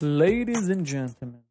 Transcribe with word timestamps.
Ladies 0.00 0.68
and 0.68 0.84
gentlemen, 0.84 1.42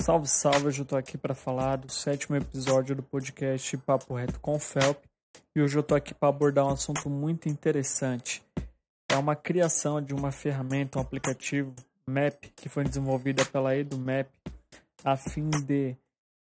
salve, 0.00 0.28
salve, 0.28 0.68
hoje 0.68 0.82
eu 0.82 0.84
tô 0.84 0.94
aqui 0.94 1.18
para 1.18 1.34
falar 1.34 1.74
do 1.74 1.90
sétimo 1.90 2.36
episódio 2.36 2.94
do 2.94 3.02
podcast 3.02 3.76
Papo 3.78 4.14
Reto 4.14 4.38
com 4.38 4.56
Felp 4.56 4.98
e 5.52 5.60
hoje 5.60 5.76
eu 5.76 5.82
tô 5.82 5.96
aqui 5.96 6.14
para 6.14 6.28
abordar 6.28 6.64
um 6.64 6.70
assunto 6.70 7.10
muito 7.10 7.48
interessante. 7.48 8.40
É 9.10 9.16
uma 9.16 9.34
criação 9.34 10.00
de 10.00 10.14
uma 10.14 10.30
ferramenta, 10.30 11.00
um 11.00 11.02
aplicativo 11.02 11.74
MAP 12.06 12.52
que 12.54 12.68
foi 12.68 12.84
desenvolvida 12.84 13.44
pela 13.44 13.76
EduMap 13.76 14.28
a 15.02 15.16
fim 15.16 15.50
de 15.50 15.96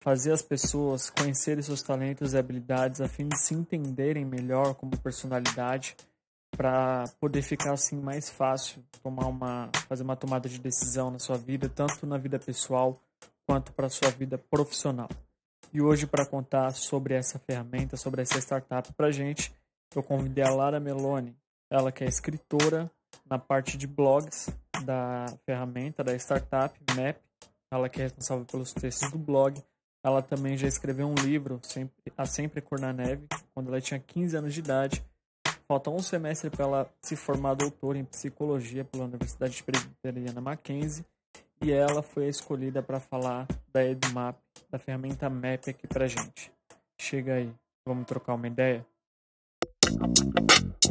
fazer 0.02 0.32
as 0.32 0.42
pessoas 0.42 1.08
conhecerem 1.08 1.62
seus 1.62 1.80
talentos 1.80 2.34
e 2.34 2.38
habilidades, 2.38 3.00
a 3.00 3.08
fim 3.08 3.26
de 3.26 3.38
se 3.38 3.54
entenderem 3.54 4.26
melhor 4.26 4.74
como 4.74 4.98
personalidade 4.98 5.96
para 6.56 7.04
poder 7.18 7.42
ficar 7.42 7.72
assim 7.72 7.96
mais 7.96 8.30
fácil 8.30 8.84
tomar 9.02 9.26
uma 9.26 9.70
fazer 9.88 10.02
uma 10.02 10.16
tomada 10.16 10.48
de 10.48 10.58
decisão 10.58 11.10
na 11.10 11.18
sua 11.18 11.36
vida, 11.36 11.68
tanto 11.68 12.06
na 12.06 12.18
vida 12.18 12.38
pessoal 12.38 12.98
quanto 13.46 13.72
para 13.72 13.88
sua 13.88 14.10
vida 14.10 14.38
profissional. 14.38 15.08
E 15.72 15.80
hoje 15.80 16.06
para 16.06 16.26
contar 16.26 16.72
sobre 16.72 17.14
essa 17.14 17.38
ferramenta, 17.38 17.96
sobre 17.96 18.22
essa 18.22 18.38
startup 18.38 18.92
para 18.92 19.10
gente, 19.10 19.52
eu 19.94 20.02
convidei 20.02 20.44
a 20.44 20.50
Lara 20.50 20.78
Meloni, 20.78 21.34
ela 21.70 21.90
que 21.90 22.04
é 22.04 22.06
escritora 22.06 22.90
na 23.28 23.38
parte 23.38 23.76
de 23.76 23.86
blogs 23.86 24.50
da 24.84 25.26
ferramenta 25.46 26.04
da 26.04 26.14
startup 26.14 26.78
Map, 26.94 27.16
ela 27.70 27.88
que 27.88 28.00
é 28.00 28.04
responsável 28.04 28.44
pelos 28.44 28.72
textos 28.72 29.10
do 29.10 29.18
blog. 29.18 29.62
Ela 30.04 30.20
também 30.20 30.56
já 30.56 30.66
escreveu 30.66 31.06
um 31.06 31.14
livro, 31.14 31.60
sempre, 31.62 32.12
A 32.16 32.26
Sempre 32.26 32.60
Cor 32.60 32.78
na 32.78 32.92
Neve, 32.92 33.26
quando 33.54 33.68
ela 33.68 33.80
tinha 33.80 34.00
15 34.00 34.36
anos 34.36 34.52
de 34.52 34.60
idade 34.60 35.02
Falta 35.72 35.88
um 35.88 36.02
semestre 36.02 36.50
para 36.50 36.66
ela 36.66 36.90
se 37.00 37.16
formar 37.16 37.54
doutora 37.54 37.96
em 37.96 38.04
psicologia 38.04 38.84
pela 38.84 39.04
Universidade 39.04 39.62
Presbiteriana 39.62 40.38
Mackenzie 40.38 41.02
e 41.62 41.72
ela 41.72 42.02
foi 42.02 42.28
escolhida 42.28 42.82
para 42.82 43.00
falar 43.00 43.46
da 43.72 43.82
EduMap, 43.82 44.36
da 44.70 44.78
ferramenta 44.78 45.30
MAP 45.30 45.70
aqui 45.70 45.86
para 45.86 46.06
gente. 46.06 46.52
Chega 47.00 47.36
aí, 47.36 47.50
vamos 47.88 48.04
trocar 48.04 48.34
uma 48.34 48.46
ideia? 48.46 48.84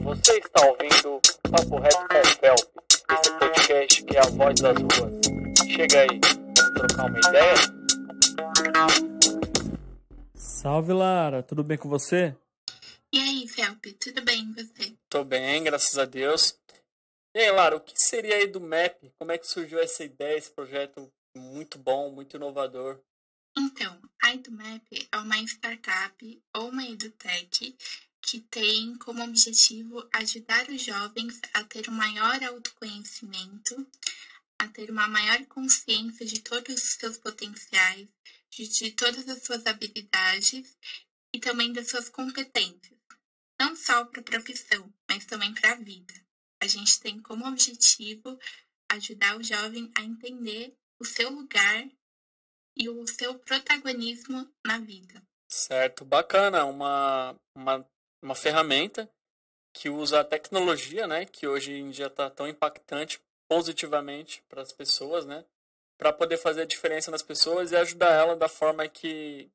Você 0.02 0.39
está 0.39 0.66
ouvindo 0.66 1.22
Papo 1.52 1.78
Reto 1.80 2.39
Felp, 2.39 2.59
esse 3.11 3.31
podcast 3.38 4.03
que 4.03 4.17
é 4.17 4.19
a 4.19 4.30
voz 4.31 4.59
das 4.61 4.78
ruas. 4.78 5.13
Chega 5.69 6.00
aí, 6.00 6.19
vamos 6.58 6.73
trocar 6.73 7.06
uma 7.06 7.19
ideia? 7.19 7.56
Salve 10.34 10.91
Lara, 10.91 11.44
tudo 11.44 11.63
bem 11.63 11.78
com 11.78 11.88
você? 11.88 12.36
E 13.14 13.20
aí, 13.20 13.45
Felp, 13.45 13.88
tudo 14.00 14.22
bem 14.22 14.45
com 14.45 14.54
você? 14.54 14.98
Tô 15.09 15.26
bem, 15.26 15.66
graças 15.66 15.98
a 15.98 16.06
Deus. 16.06 16.58
E 17.36 17.40
aí, 17.40 17.52
Lara, 17.52 17.76
o 17.76 17.81
que 17.81 17.92
seria 17.94 18.38
aí 18.38 18.48
do 18.48 18.62
MAP? 18.62 19.12
Como 19.20 19.34
é 19.34 19.38
que 19.38 19.45
surgiu 19.45 19.80
essa 19.80 20.02
ideia, 20.02 20.38
esse 20.38 20.50
projeto 20.50 21.12
muito 21.36 21.78
bom, 21.78 22.09
muito 22.09 22.38
inovador? 22.38 23.03
Então, 23.58 24.02
a 24.23 24.34
EduMap 24.34 24.81
é 25.12 25.18
uma 25.18 25.38
startup 25.40 26.44
ou 26.56 26.70
uma 26.70 26.86
edutech 26.86 27.76
que 28.22 28.40
tem 28.40 28.98
como 29.00 29.22
objetivo 29.25 30.08
ajudar 30.14 30.70
os 30.70 30.81
jovens 30.81 31.42
a 31.53 31.66
ter 31.66 31.90
um 31.90 31.94
maior 31.94 32.42
autoconhecimento, 32.42 33.86
a 34.58 34.70
ter 34.70 34.90
uma 34.90 35.09
maior 35.09 35.46
consciência 35.48 36.25
de 36.25 36.40
todos 36.40 36.81
os 36.81 36.92
seus 36.94 37.18
potenciais, 37.18 38.08
de, 38.50 38.70
de 38.70 38.92
todas 38.92 39.28
as 39.28 39.44
suas 39.44 39.66
habilidades 39.68 40.78
e 41.34 41.42
também 41.42 41.73
das 41.73 41.90
suas 41.90 42.08
competências 42.08 43.00
não 43.62 43.76
só 43.76 44.04
para 44.06 44.22
a 44.22 44.23
profissão, 44.23 44.92
mas 45.08 45.23
também 45.28 45.54
para 45.54 45.73
a 45.73 45.76
vida. 45.76 46.14
A 46.59 46.66
gente 46.66 47.00
tem 47.00 47.22
como 47.22 47.48
objetivo 47.48 48.40
ajudar 48.92 49.38
o 49.38 49.44
jovem 49.44 49.92
a 49.95 50.02
entender 50.02 50.73
o 51.00 51.06
seu 51.06 51.30
lugar 51.30 51.88
e 52.76 52.90
o 52.90 53.06
seu 53.08 53.38
protagonismo 53.38 54.52
na 54.66 54.80
vida. 54.80 55.22
Certo, 55.48 56.03
bacana, 56.03 56.66
uma, 56.66 57.36
uma, 57.56 57.88
uma 58.24 58.35
ferramenta 58.35 59.08
que 59.74 59.90
usa 59.90 60.22
a 60.22 60.25
tecnologia, 60.25 61.06
né, 61.06 61.25
que 61.25 61.47
hoje 61.47 61.74
em 61.74 61.91
dia 61.91 62.08
está 62.08 62.31
tão 62.31 62.47
impactante 62.47 63.22
positivamente 63.47 64.41
para 64.50 64.64
as 64.64 64.72
pessoas, 64.72 65.25
né, 65.25 65.46
para 66.00 66.12
poder 66.12 66.38
fazer 66.38 66.62
a 66.62 66.66
diferença 66.66 67.12
nas 67.12 67.22
pessoas 67.22 67.72
e 67.72 67.75
ajudar 67.75 68.12
ela 68.12 68.35
da 68.35 68.50
forma 68.50 68.88
que, 68.88 69.52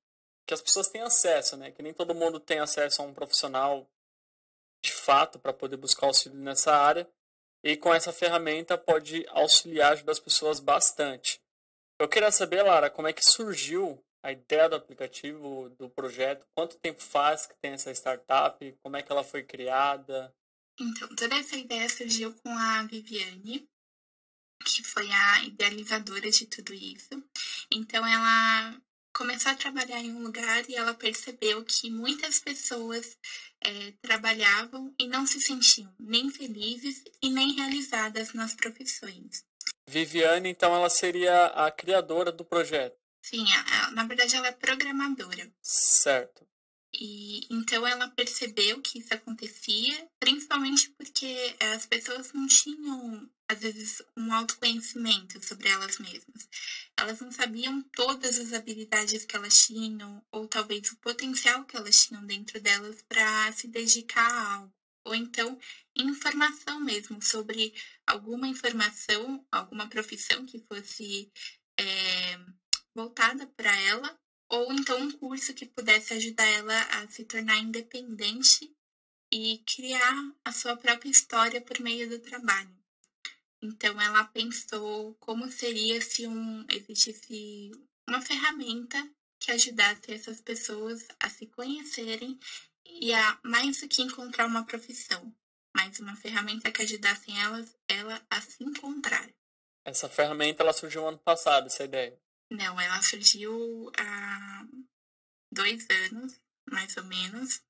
que 0.47 0.55
as 0.55 0.63
pessoas 0.63 0.89
têm 0.89 1.03
acesso, 1.03 1.57
né, 1.57 1.73
que 1.73 1.83
nem 1.83 1.93
todo 1.93 2.15
mundo 2.15 2.39
tem 2.39 2.61
acesso 2.61 3.03
a 3.03 3.05
um 3.05 3.13
profissional 3.13 3.89
de 4.83 4.93
fato 4.93 5.39
para 5.39 5.53
poder 5.53 5.77
buscar 5.77 6.07
auxílio 6.07 6.39
nessa 6.39 6.77
área. 6.77 7.09
E 7.65 7.77
com 7.77 7.93
essa 7.93 8.13
ferramenta 8.13 8.79
pode 8.79 9.27
auxiliar, 9.29 9.93
ajudar 9.93 10.13
as 10.13 10.21
pessoas 10.21 10.61
bastante. 10.61 11.41
Eu 11.99 12.09
queria 12.09 12.31
saber, 12.31 12.63
Lara, 12.63 12.91
como 12.91 13.09
é 13.09 13.13
que 13.13 13.25
surgiu 13.25 14.03
a 14.23 14.31
ideia 14.31 14.69
do 14.69 14.77
aplicativo, 14.77 15.71
do 15.71 15.89
projeto? 15.89 16.47
Quanto 16.55 16.79
tempo 16.79 17.03
faz 17.03 17.47
que 17.47 17.55
tem 17.61 17.73
essa 17.73 17.91
startup? 17.91 18.79
Como 18.83 18.97
é 18.97 19.03
que 19.03 19.11
ela 19.11 19.25
foi 19.25 19.43
criada? 19.43 20.35
Então, 20.79 21.09
toda 21.17 21.37
essa 21.37 21.57
ideia 21.57 21.89
surgiu 21.89 22.35
com 22.35 22.51
a 22.51 22.83
Viviane, 22.83 23.67
que 24.65 24.85
foi 24.85 25.11
a 25.11 25.45
idealizadora 25.45 26.31
de 26.31 26.47
tudo 26.47 26.75
isso. 26.75 27.23
Então, 27.73 28.07
ela 28.07 28.79
começou 29.17 29.51
a 29.51 29.55
trabalhar 29.55 30.01
em 30.01 30.13
um 30.13 30.23
lugar 30.23 30.69
e 30.69 30.77
ela 30.77 30.93
percebeu 30.93 31.65
que 31.65 31.91
muitas 31.91 32.39
pessoas 32.39 33.17
é, 33.63 33.93
trabalhavam 34.03 34.95
e 34.99 35.09
não 35.09 35.27
se 35.27 35.41
sentiam 35.41 35.91
nem 35.99 36.31
felizes 36.31 37.03
e 37.23 37.31
nem 37.31 37.55
realizadas 37.55 38.35
nas 38.35 38.55
profissões. 38.55 39.43
Viviane, 39.89 40.51
então, 40.51 40.75
ela 40.75 40.91
seria 40.91 41.47
a 41.47 41.71
criadora 41.71 42.31
do 42.31 42.45
projeto? 42.45 42.97
Sim, 43.23 43.47
a, 43.53 43.87
a, 43.87 43.91
na 43.93 44.05
verdade 44.05 44.37
ela 44.37 44.49
é 44.49 44.53
programadora. 44.53 45.51
Certo. 45.63 46.47
E 46.93 47.47
então 47.51 47.87
ela 47.87 48.09
percebeu 48.09 48.81
que 48.81 48.99
isso 48.99 49.13
acontecia, 49.15 50.09
principalmente 50.21 50.91
porque 50.91 51.57
as 51.75 51.87
pessoas 51.87 52.33
não 52.33 52.47
tinham, 52.47 53.29
às 53.49 53.61
vezes, 53.61 54.03
um 54.17 54.33
autoconhecimento 54.33 55.45
sobre 55.45 55.69
elas 55.69 55.99
mesmas. 55.99 56.49
Elas 56.99 57.21
não 57.21 57.31
sabiam 57.31 57.83
todas 57.93 58.39
as 58.39 58.53
habilidades 58.53 59.25
que 59.25 59.37
elas 59.37 59.55
tinham, 59.55 60.23
ou 60.31 60.47
talvez 60.47 60.91
o 60.91 60.97
potencial 60.97 61.65
que 61.65 61.77
elas 61.77 61.97
tinham 62.05 62.25
dentro 62.25 62.59
delas 62.61 62.97
para 63.09 63.53
se 63.53 63.69
dedicar 63.69 64.31
a 64.31 64.55
algo. 64.55 64.73
Ou 65.05 65.15
então, 65.15 65.57
informação 65.95 66.81
mesmo 66.81 67.23
sobre 67.23 67.73
alguma 68.07 68.49
informação, 68.49 69.41
alguma 69.53 69.87
profissão 69.89 70.45
que 70.45 70.59
fosse 70.69 71.29
é, 71.79 72.37
voltada 72.95 73.47
para 73.57 73.77
ela 73.77 74.17
ou 74.49 74.73
então 74.73 75.01
um 75.01 75.11
curso 75.11 75.53
que 75.53 75.67
pudesse 75.67 76.15
ajudar 76.15 76.47
ela 76.47 76.81
a 76.83 77.09
se 77.09 77.25
tornar 77.25 77.59
independente 77.59 78.71
e 79.33 79.59
criar 79.67 80.15
a 80.45 80.53
sua 80.53 80.77
própria 80.77 81.11
história 81.11 81.61
por 81.61 81.81
meio 81.81 82.09
do 82.09 82.19
trabalho. 82.19 82.86
Então 83.63 84.01
ela 84.01 84.25
pensou 84.25 85.15
como 85.15 85.51
seria 85.51 86.01
se 86.01 86.27
um, 86.27 86.65
existisse 86.69 87.73
uma 88.09 88.21
ferramenta 88.21 88.99
que 89.41 89.51
ajudasse 89.51 90.13
essas 90.13 90.41
pessoas 90.41 91.07
a 91.21 91.29
se 91.29 91.47
conhecerem 91.47 92.39
e 92.85 93.13
a 93.13 93.39
mais 93.43 93.81
do 93.81 93.89
que 93.89 94.03
encontrar 94.03 94.47
uma 94.47 94.65
profissão, 94.65 95.35
mas 95.75 95.99
uma 95.99 96.17
ferramenta 96.17 96.71
que 96.71 96.83
ajudasse 96.83 97.31
elas 97.33 97.77
ela 97.89 98.25
a 98.31 98.41
se 98.41 98.63
encontrar. 98.63 99.29
Essa 99.85 100.09
ferramenta 100.09 100.63
ela 100.63 100.73
surgiu 100.73 101.07
ano 101.07 101.19
passado, 101.19 101.67
essa 101.67 101.85
ideia. 101.85 102.19
Não, 102.51 102.81
ela 102.81 103.03
surgiu 103.03 103.91
há 103.97 104.67
dois 105.53 105.87
anos, 105.91 106.41
mais 106.69 106.97
ou 106.97 107.05
menos, 107.05 107.63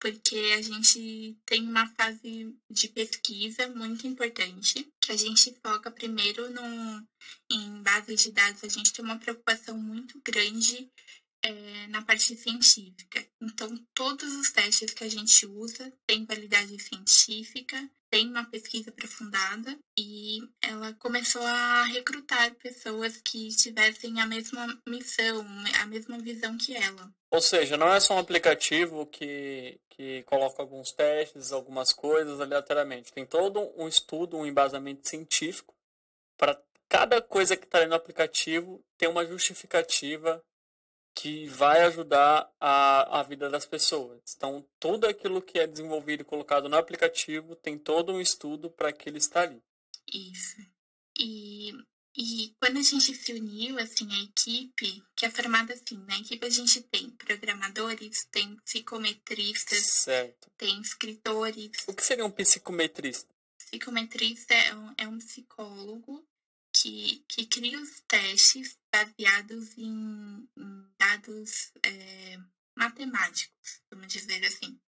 porque 0.00 0.36
a 0.56 0.62
gente 0.62 1.36
tem 1.46 1.62
uma 1.62 1.86
fase 1.94 2.54
de 2.70 2.88
pesquisa 2.88 3.68
muito 3.68 4.06
importante, 4.06 4.86
que 5.00 5.12
a 5.12 5.16
gente 5.16 5.54
foca 5.62 5.90
primeiro 5.90 6.50
no, 6.50 7.06
em 7.50 7.82
base 7.82 8.14
de 8.14 8.30
dados, 8.30 8.62
a 8.62 8.68
gente 8.68 8.92
tem 8.92 9.04
uma 9.04 9.18
preocupação 9.18 9.76
muito 9.78 10.20
grande 10.24 10.88
é, 11.42 11.86
na 11.88 12.02
parte 12.02 12.36
científica. 12.36 13.25
Então, 13.40 13.76
todos 13.94 14.34
os 14.34 14.50
testes 14.50 14.94
que 14.94 15.04
a 15.04 15.10
gente 15.10 15.46
usa 15.46 15.92
têm 16.06 16.24
validade 16.24 16.78
científica, 16.78 17.76
tem 18.10 18.28
uma 18.28 18.44
pesquisa 18.44 18.90
aprofundada 18.90 19.78
e 19.98 20.38
ela 20.62 20.94
começou 20.94 21.42
a 21.42 21.84
recrutar 21.84 22.54
pessoas 22.54 23.18
que 23.18 23.48
tivessem 23.48 24.20
a 24.20 24.26
mesma 24.26 24.66
missão, 24.88 25.44
a 25.80 25.86
mesma 25.86 26.18
visão 26.18 26.56
que 26.56 26.74
ela. 26.74 27.12
Ou 27.30 27.40
seja, 27.40 27.76
não 27.76 27.92
é 27.92 28.00
só 28.00 28.14
um 28.14 28.18
aplicativo 28.18 29.06
que, 29.06 29.78
que 29.90 30.22
coloca 30.22 30.62
alguns 30.62 30.92
testes, 30.92 31.52
algumas 31.52 31.92
coisas 31.92 32.40
aleatoriamente. 32.40 33.12
Tem 33.12 33.26
todo 33.26 33.72
um 33.76 33.86
estudo, 33.88 34.38
um 34.38 34.46
embasamento 34.46 35.06
científico 35.06 35.74
para 36.38 36.58
cada 36.88 37.20
coisa 37.20 37.56
que 37.56 37.64
está 37.64 37.84
no 37.86 37.94
aplicativo 37.94 38.82
ter 38.96 39.08
uma 39.08 39.26
justificativa 39.26 40.42
que 41.16 41.46
vai 41.46 41.82
ajudar 41.84 42.48
a, 42.60 43.20
a 43.20 43.22
vida 43.22 43.48
das 43.48 43.64
pessoas. 43.64 44.20
Então, 44.36 44.62
tudo 44.78 45.06
aquilo 45.06 45.40
que 45.40 45.58
é 45.58 45.66
desenvolvido 45.66 46.20
e 46.20 46.24
colocado 46.24 46.68
no 46.68 46.76
aplicativo 46.76 47.56
tem 47.56 47.78
todo 47.78 48.12
um 48.12 48.20
estudo 48.20 48.70
para 48.70 48.92
que 48.92 49.08
ele 49.08 49.18
está 49.18 49.40
ali. 49.40 49.62
Isso. 50.06 50.56
E 51.18 51.72
E 52.18 52.54
quando 52.60 52.78
a 52.78 52.82
gente 52.82 53.14
se 53.14 53.32
uniu, 53.32 53.78
assim, 53.78 54.08
a 54.10 54.22
equipe, 54.24 55.02
que 55.14 55.26
é 55.26 55.30
formada 55.30 55.74
assim, 55.74 55.98
na 56.06 56.18
equipe 56.18 56.46
a 56.46 56.50
gente 56.50 56.80
tem 56.82 57.10
programadores, 57.10 58.24
tem 58.30 58.56
psicometristas, 58.64 59.78
certo. 59.78 60.50
tem 60.56 60.80
escritores. 60.80 61.70
O 61.86 61.94
que 61.94 62.04
seria 62.04 62.24
um 62.24 62.30
psicometrista? 62.30 63.28
Psicometrista 63.58 64.54
é 64.54 64.74
um, 64.74 64.94
é 64.96 65.08
um 65.08 65.18
psicólogo 65.18 66.26
que, 66.72 67.22
que 67.28 67.46
cria 67.46 67.78
os 67.80 68.00
testes 68.08 68.78
baseados 68.96 69.76
em, 69.76 70.48
em 70.56 70.88
dados 70.98 71.72
é, 71.84 72.38
matemáticos, 72.74 73.82
vamos 73.90 74.06
dizer 74.06 74.42
assim. 74.44 74.80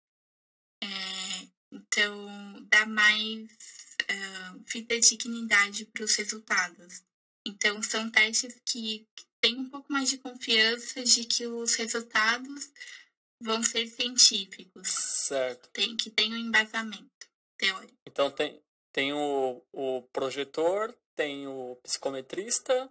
É, 0.83 1.49
então, 1.71 2.67
dá 2.71 2.87
mais 2.87 3.51
uh, 4.03 4.65
fidedignidade 4.67 5.85
para 5.87 6.05
os 6.05 6.15
resultados. 6.17 7.03
Então, 7.47 7.83
são 7.83 8.11
testes 8.11 8.59
que, 8.65 9.07
têm 9.41 9.59
um 9.59 9.69
pouco 9.69 9.93
mais 9.93 10.09
de 10.09 10.19
confiança 10.19 11.05
de 11.05 11.25
que 11.25 11.47
os 11.47 11.75
resultados 11.75 12.73
vão 13.41 13.63
ser 13.63 13.87
científicos. 13.87 14.89
Certo. 14.89 15.69
Tem, 15.71 15.97
que 15.97 16.11
tem 16.11 16.33
um 16.33 16.37
embasamento 16.37 17.29
teórico. 17.57 17.95
Então, 18.07 18.31
tem, 18.31 18.61
tem 18.93 19.13
o, 19.13 19.63
o 19.73 20.03
projetor, 20.13 20.97
tem 21.15 21.47
o 21.47 21.77
psicometrista. 21.83 22.91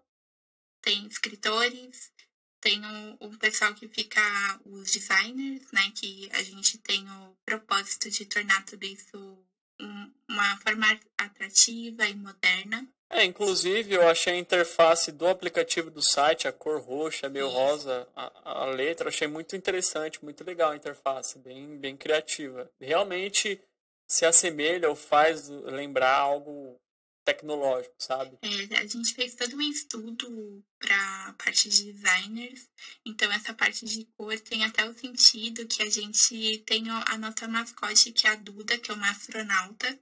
Tem 0.87 1.05
escritores, 1.05 2.13
tem 2.61 2.79
o, 3.19 3.27
o 3.27 3.37
pessoal 3.37 3.73
que 3.73 3.89
fica, 3.89 4.21
os 4.63 4.89
designers, 4.89 5.69
né? 5.73 5.91
Que 5.93 6.29
a 6.31 6.41
gente 6.41 6.77
tem 6.77 7.05
o 7.09 7.35
propósito 7.45 8.09
de 8.09 8.25
tornar 8.25 8.63
tudo 8.63 8.85
isso 8.85 9.37
um, 9.81 10.13
uma 10.29 10.55
forma 10.61 10.87
atrativa 11.17 12.07
e 12.07 12.15
moderna. 12.15 12.87
É, 13.09 13.25
inclusive 13.25 13.95
eu 13.95 14.07
achei 14.07 14.31
a 14.31 14.37
interface 14.37 15.11
do 15.11 15.27
aplicativo 15.27 15.91
do 15.91 16.01
site, 16.01 16.47
a 16.47 16.53
cor 16.53 16.79
roxa, 16.79 17.27
meio 17.27 17.47
Isso. 17.47 17.55
rosa, 17.57 18.07
a, 18.15 18.61
a 18.61 18.65
letra, 18.67 19.09
achei 19.09 19.27
muito 19.27 19.57
interessante, 19.57 20.23
muito 20.23 20.41
legal 20.45 20.71
a 20.71 20.77
interface, 20.77 21.37
bem, 21.37 21.77
bem 21.77 21.97
criativa. 21.97 22.71
Realmente 22.79 23.61
se 24.09 24.25
assemelha 24.25 24.87
ou 24.87 24.95
faz 24.95 25.49
lembrar 25.49 26.15
algo 26.15 26.79
tecnológico, 27.27 27.93
sabe? 27.99 28.37
É, 28.41 28.77
a 28.77 28.85
gente 28.85 29.13
fez 29.13 29.35
todo 29.35 29.57
um 29.57 29.61
estudo 29.61 30.63
para 30.79 31.33
parte 31.33 31.67
de 31.67 31.91
designers, 31.91 32.69
então 33.05 33.29
essa 33.33 33.53
parte 33.53 33.83
de 33.85 34.05
cor 34.17 34.39
tem 34.39 34.63
até 34.63 34.87
o 34.87 34.93
sentido 34.93 35.67
que 35.67 35.83
a 35.83 35.89
gente 35.89 36.63
tem 36.65 36.89
a 36.89 37.17
nossa 37.17 37.45
mascote, 37.47 38.13
que 38.13 38.25
é 38.25 38.29
a 38.29 38.35
Duda, 38.35 38.77
que 38.77 38.89
é 38.89 38.93
uma 38.93 39.09
astronauta, 39.09 39.99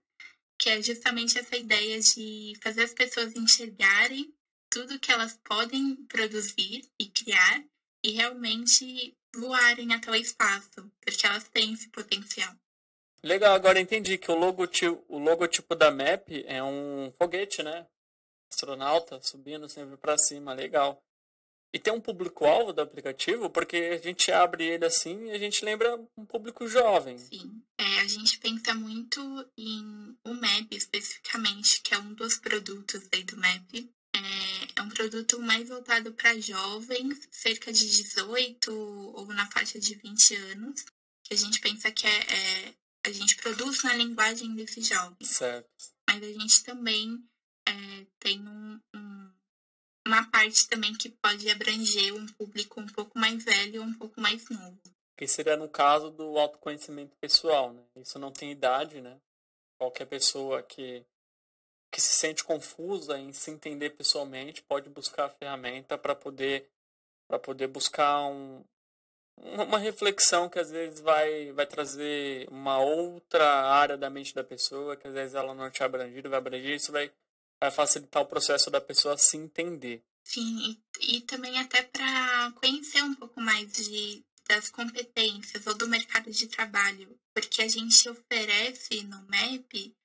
que 0.60 0.70
é 0.70 0.82
justamente 0.82 1.40
essa 1.40 1.58
ideia 1.58 2.00
de 2.00 2.54
fazer 2.62 2.84
as 2.84 2.94
pessoas 2.94 3.36
enxergarem 3.36 4.32
tudo 4.70 5.00
que 5.00 5.12
elas 5.12 5.36
podem 5.44 5.96
produzir 6.06 6.88
e 7.00 7.08
criar 7.08 7.64
e 8.04 8.12
realmente 8.12 9.16
voarem 9.36 9.94
até 9.94 10.12
o 10.12 10.16
espaço, 10.16 10.92
porque 11.02 11.26
elas 11.26 11.50
têm 11.50 11.74
esse 11.74 11.90
potencial. 11.90 12.56
Legal, 13.26 13.56
agora 13.56 13.80
entendi 13.80 14.20
que 14.20 14.30
o 14.30 14.36
logotipo, 14.36 15.04
o 15.10 15.18
logotipo 15.18 15.74
da 15.74 15.90
MAP 15.90 16.46
é 16.46 16.62
um 16.62 17.12
foguete, 17.18 17.64
né? 17.64 17.88
Astronauta 18.54 19.20
subindo 19.24 19.68
sempre 19.68 19.98
para 19.98 20.16
cima, 20.16 20.54
legal. 20.54 21.04
E 21.74 21.80
tem 21.80 21.92
um 21.92 22.00
público-alvo 22.00 22.72
do 22.72 22.84
aplicativo, 22.84 23.50
porque 23.50 23.78
a 23.78 23.98
gente 23.98 24.32
abre 24.32 24.66
ele 24.66 24.86
assim 24.86 25.26
e 25.26 25.32
a 25.32 25.40
gente 25.40 25.66
lembra 25.66 26.00
um 26.16 26.24
público 26.24 26.68
jovem. 26.68 27.18
Sim, 27.18 27.64
é, 27.80 28.02
a 28.02 28.08
gente 28.08 28.38
pensa 28.38 28.76
muito 28.76 29.20
em 29.58 30.16
o 30.24 30.34
MAP 30.36 30.74
especificamente, 30.74 31.82
que 31.82 31.96
é 31.96 31.98
um 31.98 32.14
dos 32.14 32.38
produtos 32.38 33.10
aí 33.12 33.24
do 33.24 33.38
MAP. 33.38 33.90
É, 34.16 34.80
é 34.80 34.82
um 34.84 34.90
produto 34.90 35.42
mais 35.42 35.68
voltado 35.68 36.14
para 36.14 36.40
jovens, 36.40 37.28
cerca 37.32 37.74
de 37.74 37.88
18 37.88 38.72
ou 38.72 39.26
na 39.34 39.50
faixa 39.50 39.80
de 39.80 39.96
20 39.96 40.36
anos, 40.52 40.86
que 41.24 41.34
a 41.34 41.38
gente 41.38 41.60
pensa 41.60 41.92
que 41.92 42.06
é, 42.06 42.20
é 42.70 42.74
a 43.06 43.12
gente 43.12 43.38
produz 43.38 43.84
na 43.84 43.94
linguagem 43.94 44.56
desses 44.56 44.88
jovens. 44.88 45.30
Certo. 45.30 45.70
Mas 46.10 46.24
a 46.24 46.34
gente 46.34 46.64
também 46.64 47.24
é, 47.68 48.06
tem 48.20 48.40
um, 48.42 48.80
um, 48.96 49.32
uma 50.08 50.30
parte 50.30 50.68
também 50.68 50.94
que 50.96 51.10
pode 51.10 51.50
abranger 51.50 52.14
um 52.16 52.26
público 52.26 52.82
um 52.82 52.88
pouco 52.88 53.18
mais 53.18 53.44
velho 53.44 53.82
ou 53.82 53.88
um 53.88 53.94
pouco 53.94 54.20
mais 54.20 54.50
novo. 54.50 54.80
Que 55.18 55.28
seria 55.28 55.56
no 55.56 55.70
caso 55.70 56.10
do 56.10 56.38
autoconhecimento 56.38 57.16
pessoal, 57.18 57.72
né? 57.72 57.84
Isso 57.96 58.20
não 58.20 58.32
tem 58.32 58.52
idade, 58.52 59.02
né? 59.02 59.18
Qualquer 59.78 60.06
pessoa 60.06 60.62
que, 60.64 61.06
que 61.92 62.02
se 62.02 62.14
sente 62.14 62.44
confusa 62.44 63.18
em 63.18 63.32
se 63.32 63.52
entender 63.52 63.92
pessoalmente 63.92 64.64
pode 64.64 64.90
buscar 64.90 65.26
a 65.26 65.30
ferramenta 65.30 65.98
para 65.98 66.16
poder 66.16 66.70
para 67.28 67.40
poder 67.40 67.68
buscar 67.68 68.28
um, 68.28 68.64
uma 69.38 69.78
reflexão 69.78 70.50
que 70.50 70.60
às 70.60 70.72
vezes 70.72 71.00
vai, 71.00 71.52
vai 71.52 71.66
trazer 71.66 72.48
uma 72.50 72.80
outra 72.80 73.46
área 73.70 73.98
da 73.98 74.10
mente 74.10 74.34
da 74.34 74.44
pessoa, 74.44 74.96
que 74.96 75.08
às 75.08 75.14
vezes 75.14 75.36
ela 75.36 75.54
não 75.54 75.70
tinha 75.70 75.86
abrangido, 75.86 76.30
vai 76.30 76.40
abranger, 76.40 76.76
isso 76.76 76.92
vai, 76.92 77.12
vai 77.60 77.72
facilitar 77.72 78.24
o 78.24 78.28
processo 78.28 78.70
da 78.70 78.82
pessoa 78.82 79.18
se 79.18 79.38
entender. 79.38 80.04
Sim, 80.24 80.80
e, 81.00 81.18
e 81.18 81.22
também 81.22 81.60
até 81.60 81.84
para 81.84 82.52
conhecer 82.56 83.04
um 83.04 83.14
pouco 83.14 83.40
mais 83.40 83.72
de, 83.74 84.24
das 84.48 84.70
competências 84.70 85.68
ou 85.68 85.76
do 85.76 85.88
mercado 85.88 86.32
de 86.32 86.48
trabalho, 86.48 87.18
porque 87.34 87.62
a 87.62 87.68
gente 87.68 88.10
oferece 88.10 89.04
no 89.04 89.22
MEP 89.28 89.96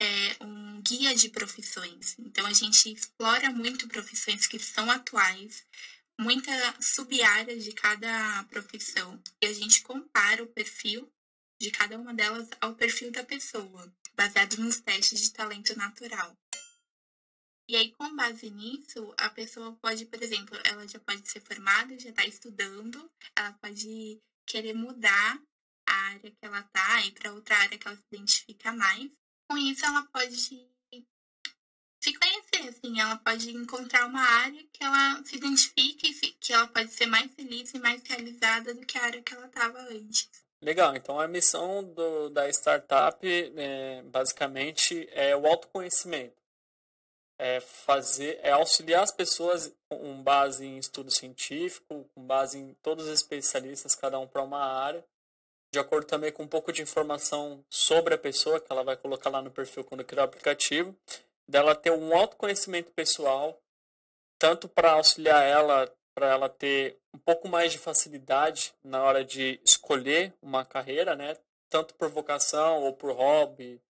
é, 0.00 0.44
um 0.44 0.80
guia 0.82 1.14
de 1.14 1.28
profissões. 1.28 2.16
Então 2.18 2.46
a 2.46 2.52
gente 2.52 2.92
explora 2.92 3.50
muito 3.50 3.88
profissões 3.88 4.46
que 4.46 4.58
são 4.58 4.90
atuais, 4.90 5.64
muita 6.18 6.52
sub-área 6.82 7.56
de 7.56 7.72
cada 7.72 8.44
profissão 8.44 9.22
e 9.40 9.46
a 9.46 9.52
gente 9.52 9.82
compara 9.82 10.42
o 10.42 10.48
perfil 10.48 11.10
de 11.60 11.70
cada 11.70 11.96
uma 11.96 12.12
delas 12.12 12.48
ao 12.60 12.74
perfil 12.74 13.10
da 13.12 13.24
pessoa, 13.24 13.92
baseado 14.14 14.56
nos 14.56 14.80
testes 14.80 15.20
de 15.20 15.32
talento 15.32 15.76
natural. 15.76 16.36
E 17.68 17.76
aí, 17.76 17.92
com 17.92 18.16
base 18.16 18.48
nisso, 18.50 19.14
a 19.18 19.28
pessoa 19.28 19.76
pode, 19.76 20.06
por 20.06 20.22
exemplo, 20.22 20.58
ela 20.64 20.88
já 20.88 20.98
pode 21.00 21.28
ser 21.28 21.40
formada, 21.40 21.98
já 21.98 22.10
está 22.10 22.24
estudando, 22.24 23.10
ela 23.36 23.52
pode 23.52 24.18
querer 24.46 24.72
mudar 24.72 25.38
a 25.86 25.92
área 25.92 26.30
que 26.30 26.38
ela 26.40 26.60
está 26.60 27.04
e 27.04 27.12
para 27.12 27.32
outra 27.32 27.56
área 27.58 27.78
que 27.78 27.86
ela 27.86 27.96
se 27.96 28.04
identifica 28.10 28.72
mais. 28.72 29.10
Com 29.46 29.58
isso, 29.58 29.84
ela 29.84 30.02
pode 30.06 30.68
se 32.08 32.14
conhecer, 32.14 32.68
assim, 32.70 33.00
ela 33.00 33.16
pode 33.16 33.50
encontrar 33.50 34.06
uma 34.06 34.22
área 34.22 34.64
que 34.72 34.82
ela 34.82 35.22
se 35.24 35.36
identifique 35.36 36.08
que 36.40 36.52
ela 36.52 36.66
pode 36.66 36.90
ser 36.90 37.06
mais 37.06 37.30
feliz 37.34 37.74
e 37.74 37.78
mais 37.78 38.02
realizada 38.02 38.72
do 38.72 38.86
que 38.86 38.96
a 38.96 39.04
área 39.04 39.20
que 39.20 39.34
ela 39.34 39.46
estava 39.46 39.78
antes. 39.80 40.30
Legal, 40.62 40.96
então 40.96 41.20
a 41.20 41.28
missão 41.28 41.84
do, 41.84 42.30
da 42.30 42.48
startup 42.48 43.18
é, 43.22 44.02
basicamente 44.04 45.06
é 45.12 45.36
o 45.36 45.46
autoconhecimento. 45.46 46.36
É 47.38 47.60
fazer, 47.60 48.40
é 48.42 48.50
auxiliar 48.50 49.02
as 49.02 49.12
pessoas 49.12 49.72
com 49.88 50.22
base 50.22 50.64
em 50.64 50.78
estudo 50.78 51.10
científico, 51.10 52.08
com 52.14 52.26
base 52.26 52.58
em 52.58 52.74
todos 52.82 53.06
os 53.06 53.12
especialistas, 53.12 53.94
cada 53.94 54.18
um 54.18 54.26
para 54.26 54.42
uma 54.42 54.58
área, 54.58 55.04
de 55.70 55.78
acordo 55.78 56.06
também 56.06 56.32
com 56.32 56.42
um 56.42 56.48
pouco 56.48 56.72
de 56.72 56.82
informação 56.82 57.62
sobre 57.68 58.14
a 58.14 58.18
pessoa 58.18 58.58
que 58.58 58.72
ela 58.72 58.82
vai 58.82 58.96
colocar 58.96 59.30
lá 59.30 59.42
no 59.42 59.50
perfil 59.50 59.84
quando 59.84 60.04
criar 60.04 60.22
o 60.22 60.24
aplicativo, 60.24 60.96
dela 61.48 61.74
ter 61.74 61.90
um 61.90 62.14
autoconhecimento 62.14 62.90
pessoal, 62.92 63.60
tanto 64.38 64.68
para 64.68 64.92
auxiliar 64.92 65.42
ela, 65.44 65.92
para 66.14 66.28
ela 66.28 66.48
ter 66.48 66.98
um 67.14 67.18
pouco 67.18 67.48
mais 67.48 67.72
de 67.72 67.78
facilidade 67.78 68.74
na 68.84 69.02
hora 69.02 69.24
de 69.24 69.60
escolher 69.64 70.34
uma 70.42 70.64
carreira, 70.64 71.16
né? 71.16 71.36
Tanto 71.70 71.94
por 71.94 72.08
vocação 72.08 72.82
ou 72.82 72.92
por 72.92 73.12
hobby, 73.12 73.80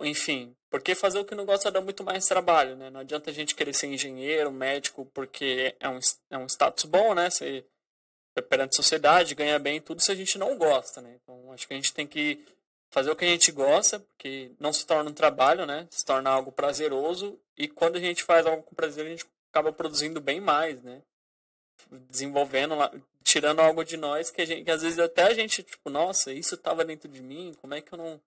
enfim, 0.00 0.54
porque 0.70 0.94
fazer 0.94 1.18
o 1.18 1.24
que 1.24 1.34
não 1.34 1.44
gosta 1.44 1.70
dá 1.70 1.80
muito 1.80 2.04
mais 2.04 2.26
trabalho, 2.26 2.76
né? 2.76 2.90
Não 2.90 3.00
adianta 3.00 3.30
a 3.30 3.32
gente 3.32 3.54
querer 3.54 3.72
ser 3.74 3.88
engenheiro, 3.88 4.50
médico, 4.50 5.04
porque 5.06 5.74
é 5.80 5.88
um, 5.88 5.98
é 6.30 6.38
um 6.38 6.46
status 6.46 6.84
bom, 6.84 7.14
né? 7.14 7.28
Você 7.30 7.64
perante 8.48 8.74
a 8.74 8.76
sociedade, 8.76 9.34
ganha 9.34 9.58
bem 9.58 9.80
tudo 9.80 10.00
se 10.00 10.12
a 10.12 10.14
gente 10.14 10.38
não 10.38 10.56
gosta, 10.56 11.00
né? 11.00 11.18
Então, 11.20 11.52
acho 11.52 11.66
que 11.66 11.74
a 11.74 11.76
gente 11.76 11.92
tem 11.92 12.06
que 12.06 12.44
fazer 12.90 13.10
o 13.10 13.16
que 13.16 13.24
a 13.24 13.28
gente 13.28 13.52
gosta, 13.52 14.00
porque 14.00 14.52
não 14.58 14.72
se 14.72 14.86
torna 14.86 15.10
um 15.10 15.14
trabalho, 15.14 15.66
né? 15.66 15.86
Se 15.90 16.04
torna 16.04 16.30
algo 16.30 16.50
prazeroso 16.52 17.38
e 17.56 17.68
quando 17.68 17.96
a 17.96 18.00
gente 18.00 18.22
faz 18.22 18.46
algo 18.46 18.62
com 18.62 18.74
prazer, 18.74 19.06
a 19.06 19.10
gente 19.10 19.26
acaba 19.50 19.72
produzindo 19.72 20.20
bem 20.20 20.40
mais, 20.40 20.82
né? 20.82 21.02
Desenvolvendo, 21.90 22.74
tirando 23.22 23.60
algo 23.60 23.84
de 23.84 23.96
nós 23.96 24.30
que, 24.30 24.44
gente, 24.46 24.64
que 24.64 24.70
às 24.70 24.82
vezes 24.82 24.98
até 24.98 25.24
a 25.24 25.34
gente, 25.34 25.62
tipo, 25.62 25.90
nossa, 25.90 26.32
isso 26.32 26.54
estava 26.54 26.84
dentro 26.84 27.08
de 27.08 27.22
mim, 27.22 27.54
como 27.60 27.74
é 27.74 27.80
que 27.80 27.92
eu 27.92 27.98
não... 27.98 28.20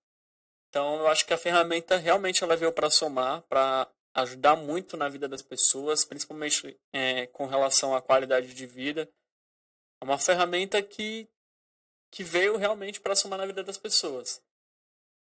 Então, 0.69 0.99
eu 0.99 1.07
acho 1.07 1.25
que 1.25 1.33
a 1.33 1.37
ferramenta 1.37 1.97
realmente 1.97 2.43
ela 2.43 2.55
veio 2.55 2.71
para 2.71 2.89
somar, 2.89 3.41
para 3.43 3.89
ajudar 4.13 4.55
muito 4.55 4.95
na 4.95 5.09
vida 5.09 5.27
das 5.27 5.41
pessoas, 5.41 6.05
principalmente 6.05 6.79
é, 6.93 7.27
com 7.27 7.45
relação 7.45 7.93
à 7.93 8.01
qualidade 8.01 8.53
de 8.53 8.65
vida. 8.65 9.09
É 9.99 10.05
uma 10.05 10.17
ferramenta 10.17 10.81
que, 10.81 11.27
que 12.09 12.23
veio 12.23 12.57
realmente 12.57 13.01
para 13.01 13.15
somar 13.15 13.39
na 13.39 13.45
vida 13.45 13.63
das 13.63 13.77
pessoas. 13.77 14.41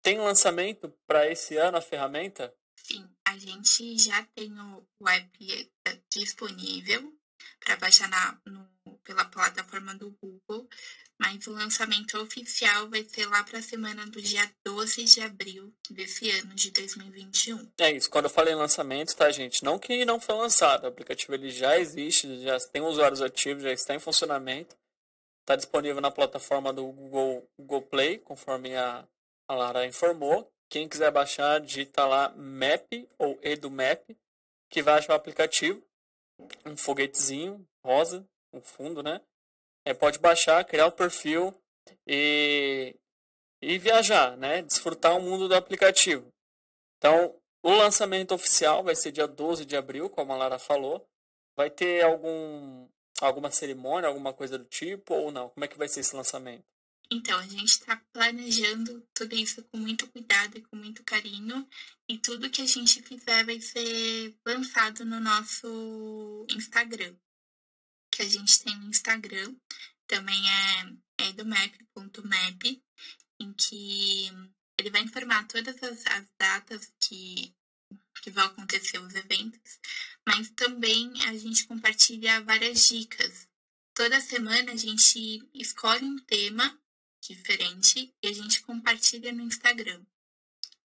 Tem 0.05 0.19
lançamento 0.19 0.93
para 1.07 1.31
esse 1.31 1.57
ano 1.57 1.77
a 1.77 1.81
ferramenta? 1.81 2.53
Sim, 2.77 3.09
a 3.27 3.35
gente 3.39 3.97
já 3.97 4.23
tem 4.35 4.53
o 4.53 5.09
app 5.09 5.71
disponível 6.13 7.11
para 7.59 7.75
baixar 7.77 8.07
na, 8.07 8.39
no, 8.45 8.69
pela 8.99 9.25
plataforma 9.25 9.95
do 9.95 10.11
Google, 10.21 10.69
mas 11.19 11.47
o 11.47 11.53
lançamento 11.53 12.21
oficial 12.21 12.87
vai 12.87 13.03
ser 13.03 13.25
lá 13.25 13.43
para 13.43 13.57
a 13.57 13.63
semana 13.63 14.05
do 14.05 14.21
dia 14.21 14.47
12 14.63 15.05
de 15.05 15.21
abril 15.21 15.73
desse 15.89 16.29
ano 16.29 16.53
de 16.53 16.69
2021. 16.69 17.71
É 17.79 17.91
isso, 17.91 18.07
quando 18.07 18.25
eu 18.25 18.29
falei 18.29 18.53
lançamento, 18.53 19.15
tá, 19.15 19.31
gente? 19.31 19.63
Não 19.63 19.79
que 19.79 20.05
não 20.05 20.19
foi 20.19 20.35
lançado, 20.35 20.83
o 20.83 20.87
aplicativo 20.87 21.33
ele 21.33 21.49
já 21.49 21.79
existe, 21.79 22.43
já 22.43 22.59
tem 22.71 22.83
usuários 22.83 23.23
ativos, 23.23 23.63
já 23.63 23.71
está 23.71 23.95
em 23.95 23.99
funcionamento, 23.99 24.77
está 25.41 25.55
disponível 25.55 25.99
na 25.99 26.11
plataforma 26.11 26.71
do 26.71 26.85
Google, 26.91 27.49
Google 27.57 27.81
Play, 27.81 28.19
conforme 28.19 28.75
a, 28.75 29.03
a 29.47 29.55
Lara 29.55 29.85
informou. 29.85 30.51
Quem 30.69 30.89
quiser 30.89 31.11
baixar, 31.11 31.59
digita 31.61 32.05
lá 32.05 32.29
MAP 32.35 33.07
ou 33.17 33.39
EduMap, 33.41 34.03
que 34.69 34.81
vai 34.81 34.95
achar 34.95 35.13
o 35.13 35.15
aplicativo. 35.15 35.81
Um 36.65 36.75
foguetezinho 36.75 37.65
rosa, 37.83 38.27
no 38.51 38.61
fundo, 38.61 39.01
né? 39.01 39.21
É, 39.85 39.93
pode 39.93 40.19
baixar, 40.19 40.65
criar 40.65 40.87
o 40.87 40.91
perfil 40.91 41.53
e, 42.07 42.95
e 43.61 43.77
viajar, 43.77 44.35
né? 44.35 44.61
Desfrutar 44.63 45.15
o 45.15 45.21
mundo 45.21 45.47
do 45.47 45.55
aplicativo. 45.55 46.27
Então, 46.97 47.35
o 47.63 47.71
lançamento 47.73 48.33
oficial 48.33 48.83
vai 48.83 48.95
ser 48.95 49.11
dia 49.11 49.27
12 49.27 49.65
de 49.65 49.77
abril, 49.77 50.09
como 50.09 50.33
a 50.33 50.37
Lara 50.37 50.59
falou. 50.59 51.07
Vai 51.55 51.69
ter 51.69 52.03
algum, 52.03 52.87
alguma 53.21 53.51
cerimônia, 53.51 54.09
alguma 54.09 54.33
coisa 54.33 54.57
do 54.57 54.65
tipo 54.65 55.13
ou 55.13 55.31
não? 55.31 55.49
Como 55.49 55.63
é 55.63 55.67
que 55.67 55.77
vai 55.77 55.87
ser 55.87 56.01
esse 56.01 56.15
lançamento? 56.15 56.65
Então, 57.11 57.37
a 57.37 57.47
gente 57.47 57.69
está 57.69 57.97
planejando 58.11 59.07
tudo 59.13 59.35
isso 59.35 59.63
com 59.63 59.77
muito 59.77 60.07
cuidado 60.07 60.57
e 60.57 60.61
com 60.61 60.75
muito 60.75 61.03
carinho. 61.03 61.67
E 62.09 62.17
tudo 62.17 62.49
que 62.49 62.61
a 62.61 62.67
gente 62.67 63.01
fizer 63.03 63.45
vai 63.45 63.59
ser 63.61 64.35
lançado 64.45 65.05
no 65.05 65.19
nosso 65.19 66.45
Instagram. 66.49 67.15
Que 68.11 68.21
a 68.21 68.29
gente 68.29 68.63
tem 68.63 68.75
um 68.77 68.89
Instagram, 68.89 69.55
também 70.07 70.41
é, 70.49 71.27
é 71.27 71.33
do 71.33 71.43
em 73.39 73.53
que 73.53 74.31
ele 74.77 74.89
vai 74.89 75.01
informar 75.01 75.47
todas 75.47 75.81
as, 75.83 76.05
as 76.07 76.27
datas 76.39 76.93
que, 76.99 77.53
que 78.21 78.29
vão 78.29 78.45
acontecer 78.45 78.99
os 78.99 79.13
eventos, 79.13 79.79
mas 80.27 80.49
também 80.51 81.11
a 81.23 81.37
gente 81.37 81.67
compartilha 81.67 82.41
várias 82.41 82.87
dicas. 82.87 83.47
Toda 83.93 84.19
semana 84.19 84.73
a 84.73 84.75
gente 84.75 85.41
escolhe 85.53 86.03
um 86.03 86.17
tema 86.19 86.77
diferente 87.27 88.13
e 88.21 88.27
a 88.27 88.33
gente 88.33 88.61
compartilha 88.61 89.31
no 89.31 89.43
Instagram. 89.43 90.01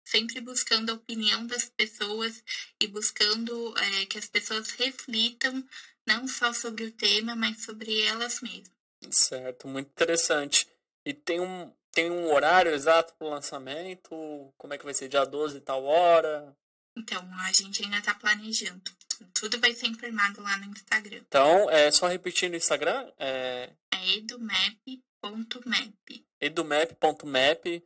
Sempre 0.03 0.39
buscando 0.39 0.91
a 0.91 0.95
opinião 0.95 1.45
das 1.45 1.69
pessoas 1.69 2.43
e 2.81 2.87
buscando 2.87 3.77
é, 3.77 4.05
que 4.05 4.17
as 4.17 4.27
pessoas 4.27 4.71
reflitam 4.71 5.67
não 6.05 6.27
só 6.27 6.53
sobre 6.53 6.85
o 6.85 6.91
tema, 6.91 7.35
mas 7.35 7.63
sobre 7.63 8.01
elas 8.03 8.41
mesmas. 8.41 8.71
Certo, 9.11 9.67
muito 9.67 9.89
interessante. 9.89 10.67
E 11.05 11.13
tem 11.13 11.39
um, 11.39 11.71
tem 11.91 12.09
um 12.09 12.33
horário 12.33 12.71
exato 12.71 13.13
para 13.15 13.27
o 13.27 13.29
lançamento? 13.29 14.53
Como 14.57 14.73
é 14.73 14.77
que 14.77 14.85
vai 14.85 14.93
ser? 14.93 15.09
Dia 15.09 15.25
12, 15.25 15.61
tal 15.61 15.83
hora? 15.83 16.55
Então, 16.95 17.27
a 17.41 17.51
gente 17.51 17.83
ainda 17.83 17.97
está 17.97 18.15
planejando. 18.15 18.91
Tudo 19.33 19.59
vai 19.59 19.73
ser 19.73 19.87
informado 19.87 20.41
lá 20.41 20.57
no 20.57 20.65
Instagram. 20.65 21.21
Então, 21.27 21.69
é 21.69 21.91
só 21.91 22.07
repetir 22.07 22.49
no 22.49 22.55
Instagram? 22.55 23.11
É, 23.17 23.71
é 23.93 24.15
edumap.map 24.15 26.26
edumap.map. 26.41 27.83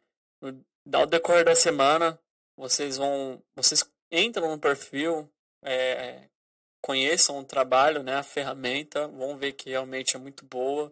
Ao 0.94 1.06
decorrer 1.06 1.46
da 1.46 1.56
semana, 1.56 2.20
vocês 2.58 2.98
vão. 2.98 3.42
Vocês 3.56 3.84
entram 4.12 4.50
no 4.50 4.60
perfil, 4.60 5.30
é, 5.64 6.24
conheçam 6.82 7.40
o 7.40 7.46
trabalho, 7.46 8.04
né, 8.04 8.16
a 8.16 8.24
ferramenta, 8.24 9.08
vão 9.08 9.38
ver 9.38 9.54
que 9.54 9.70
realmente 9.70 10.16
é 10.16 10.20
muito 10.20 10.44
boa. 10.46 10.92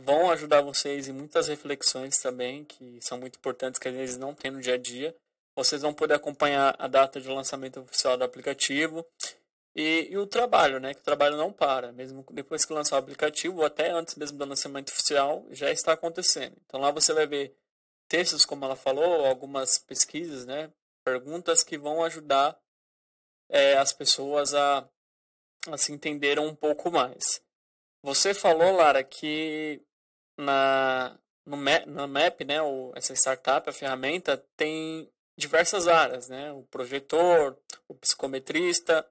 Vão 0.00 0.30
ajudar 0.30 0.62
vocês 0.62 1.08
em 1.08 1.12
muitas 1.12 1.48
reflexões 1.48 2.18
também, 2.18 2.64
que 2.64 2.98
são 3.00 3.18
muito 3.18 3.36
importantes, 3.36 3.80
que 3.80 3.88
às 3.88 3.94
vezes 3.94 4.16
não 4.16 4.34
tem 4.34 4.50
no 4.50 4.60
dia 4.60 4.74
a 4.74 4.78
dia. 4.78 5.14
Vocês 5.56 5.82
vão 5.82 5.92
poder 5.92 6.14
acompanhar 6.14 6.74
a 6.78 6.86
data 6.86 7.20
de 7.20 7.28
lançamento 7.28 7.80
oficial 7.80 8.16
do 8.16 8.22
aplicativo 8.24 9.04
e, 9.80 10.08
e, 10.10 10.18
o 10.18 10.26
trabalho, 10.26 10.80
né? 10.80 10.92
Que 10.92 11.00
o 11.00 11.04
trabalho 11.04 11.36
não 11.36 11.52
para. 11.52 11.92
Mesmo 11.92 12.26
depois 12.32 12.64
que 12.64 12.72
lançar 12.72 12.96
o 12.96 12.98
aplicativo, 12.98 13.58
ou 13.58 13.64
até 13.64 13.92
antes 13.92 14.16
mesmo 14.16 14.36
do 14.36 14.44
lançamento 14.44 14.90
oficial, 14.90 15.46
já 15.50 15.70
está 15.70 15.92
acontecendo. 15.92 16.56
Então 16.66 16.80
lá 16.80 16.90
você 16.90 17.12
vai 17.12 17.28
ver 17.28 17.56
textos, 18.08 18.44
como 18.44 18.64
ela 18.64 18.74
falou, 18.74 19.24
algumas 19.24 19.78
pesquisas, 19.78 20.44
né? 20.44 20.72
Perguntas 21.04 21.62
que 21.62 21.78
vão 21.78 22.02
ajudar 22.02 22.58
é, 23.48 23.78
as 23.78 23.92
pessoas 23.92 24.52
a, 24.52 24.88
a 25.68 25.78
se 25.78 25.92
entenderem 25.92 26.44
um 26.44 26.56
pouco 26.56 26.90
mais. 26.90 27.40
Você 28.02 28.34
falou, 28.34 28.72
Lara, 28.72 29.04
que 29.04 29.80
na, 30.36 31.16
no 31.46 31.56
map, 31.56 31.86
map 31.86 32.40
né, 32.40 32.56
essa 32.96 33.14
startup, 33.14 33.70
a 33.70 33.72
ferramenta, 33.72 34.44
tem 34.56 35.08
diversas 35.36 35.86
áreas, 35.86 36.28
né? 36.28 36.50
O 36.52 36.64
projetor, 36.64 37.56
o 37.86 37.94
psicometrista, 37.94 39.08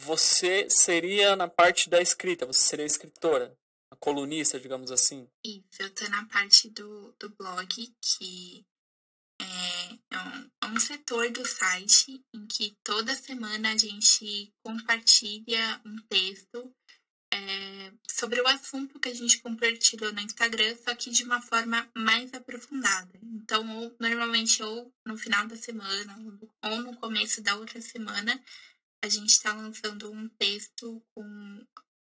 você 0.00 0.68
seria 0.68 1.36
na 1.36 1.48
parte 1.48 1.88
da 1.88 2.00
escrita, 2.00 2.46
você 2.46 2.60
seria 2.60 2.86
escritora, 2.86 3.56
a 3.90 3.96
colunista, 3.96 4.58
digamos 4.58 4.90
assim. 4.90 5.28
Isso, 5.44 5.80
eu 5.80 5.90
tô 5.94 6.08
na 6.08 6.26
parte 6.26 6.68
do, 6.70 7.14
do 7.18 7.30
blog, 7.30 7.66
que 8.00 8.66
é, 9.40 9.94
é 10.10 10.18
um, 10.18 10.50
é 10.62 10.66
um 10.66 10.80
setor 10.80 11.30
do 11.30 11.46
site 11.46 12.24
em 12.32 12.46
que 12.46 12.76
toda 12.82 13.14
semana 13.14 13.72
a 13.72 13.76
gente 13.76 14.52
compartilha 14.62 15.80
um 15.84 15.96
texto 16.08 16.72
é, 17.32 17.92
sobre 18.08 18.40
o 18.40 18.46
assunto 18.46 19.00
que 19.00 19.08
a 19.08 19.14
gente 19.14 19.40
compartilhou 19.40 20.12
no 20.12 20.20
Instagram, 20.20 20.76
só 20.76 20.94
que 20.94 21.10
de 21.10 21.24
uma 21.24 21.42
forma 21.42 21.90
mais 21.96 22.32
aprofundada. 22.32 23.18
Então, 23.22 23.68
ou, 23.76 23.96
normalmente, 23.98 24.62
ou 24.62 24.92
no 25.04 25.18
final 25.18 25.46
da 25.48 25.56
semana, 25.56 26.16
ou 26.62 26.78
no 26.78 26.96
começo 26.96 27.42
da 27.42 27.56
outra 27.56 27.80
semana, 27.80 28.40
a 29.04 29.08
gente 29.08 29.30
está 29.30 29.52
lançando 29.52 30.10
um 30.10 30.26
texto 30.30 31.02
com 31.14 31.66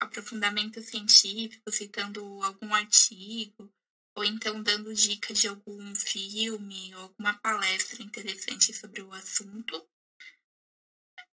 aprofundamento 0.00 0.80
científico, 0.80 1.70
citando 1.70 2.42
algum 2.42 2.74
artigo, 2.74 3.70
ou 4.16 4.24
então 4.24 4.62
dando 4.62 4.94
dicas 4.94 5.38
de 5.38 5.48
algum 5.48 5.94
filme 5.94 6.94
ou 6.94 7.02
alguma 7.02 7.34
palestra 7.34 8.02
interessante 8.02 8.72
sobre 8.72 9.02
o 9.02 9.12
assunto. 9.12 9.86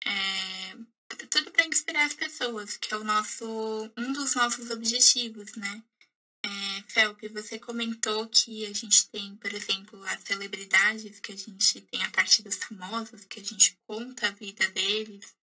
É, 0.05 0.75
tudo 1.29 1.51
para 1.51 1.67
inspirar 1.67 2.05
as 2.05 2.15
pessoas, 2.15 2.75
que 2.77 2.91
é 2.91 2.97
o 2.97 3.03
nosso 3.03 3.45
um 3.95 4.11
dos 4.11 4.33
nossos 4.33 4.71
objetivos, 4.71 5.55
né? 5.55 5.83
É, 6.45 6.81
Felp, 6.89 7.21
você 7.31 7.59
comentou 7.59 8.27
que 8.27 8.65
a 8.65 8.73
gente 8.73 9.07
tem, 9.09 9.35
por 9.37 9.53
exemplo, 9.53 10.03
as 10.05 10.21
celebridades, 10.23 11.19
que 11.19 11.31
a 11.31 11.37
gente 11.37 11.79
tem 11.81 12.03
a 12.03 12.11
parte 12.11 12.41
dos 12.41 12.55
famosos, 12.55 13.23
que 13.25 13.39
a 13.39 13.43
gente 13.43 13.77
conta 13.87 14.27
a 14.27 14.31
vida 14.31 14.67
deles, 14.71 15.33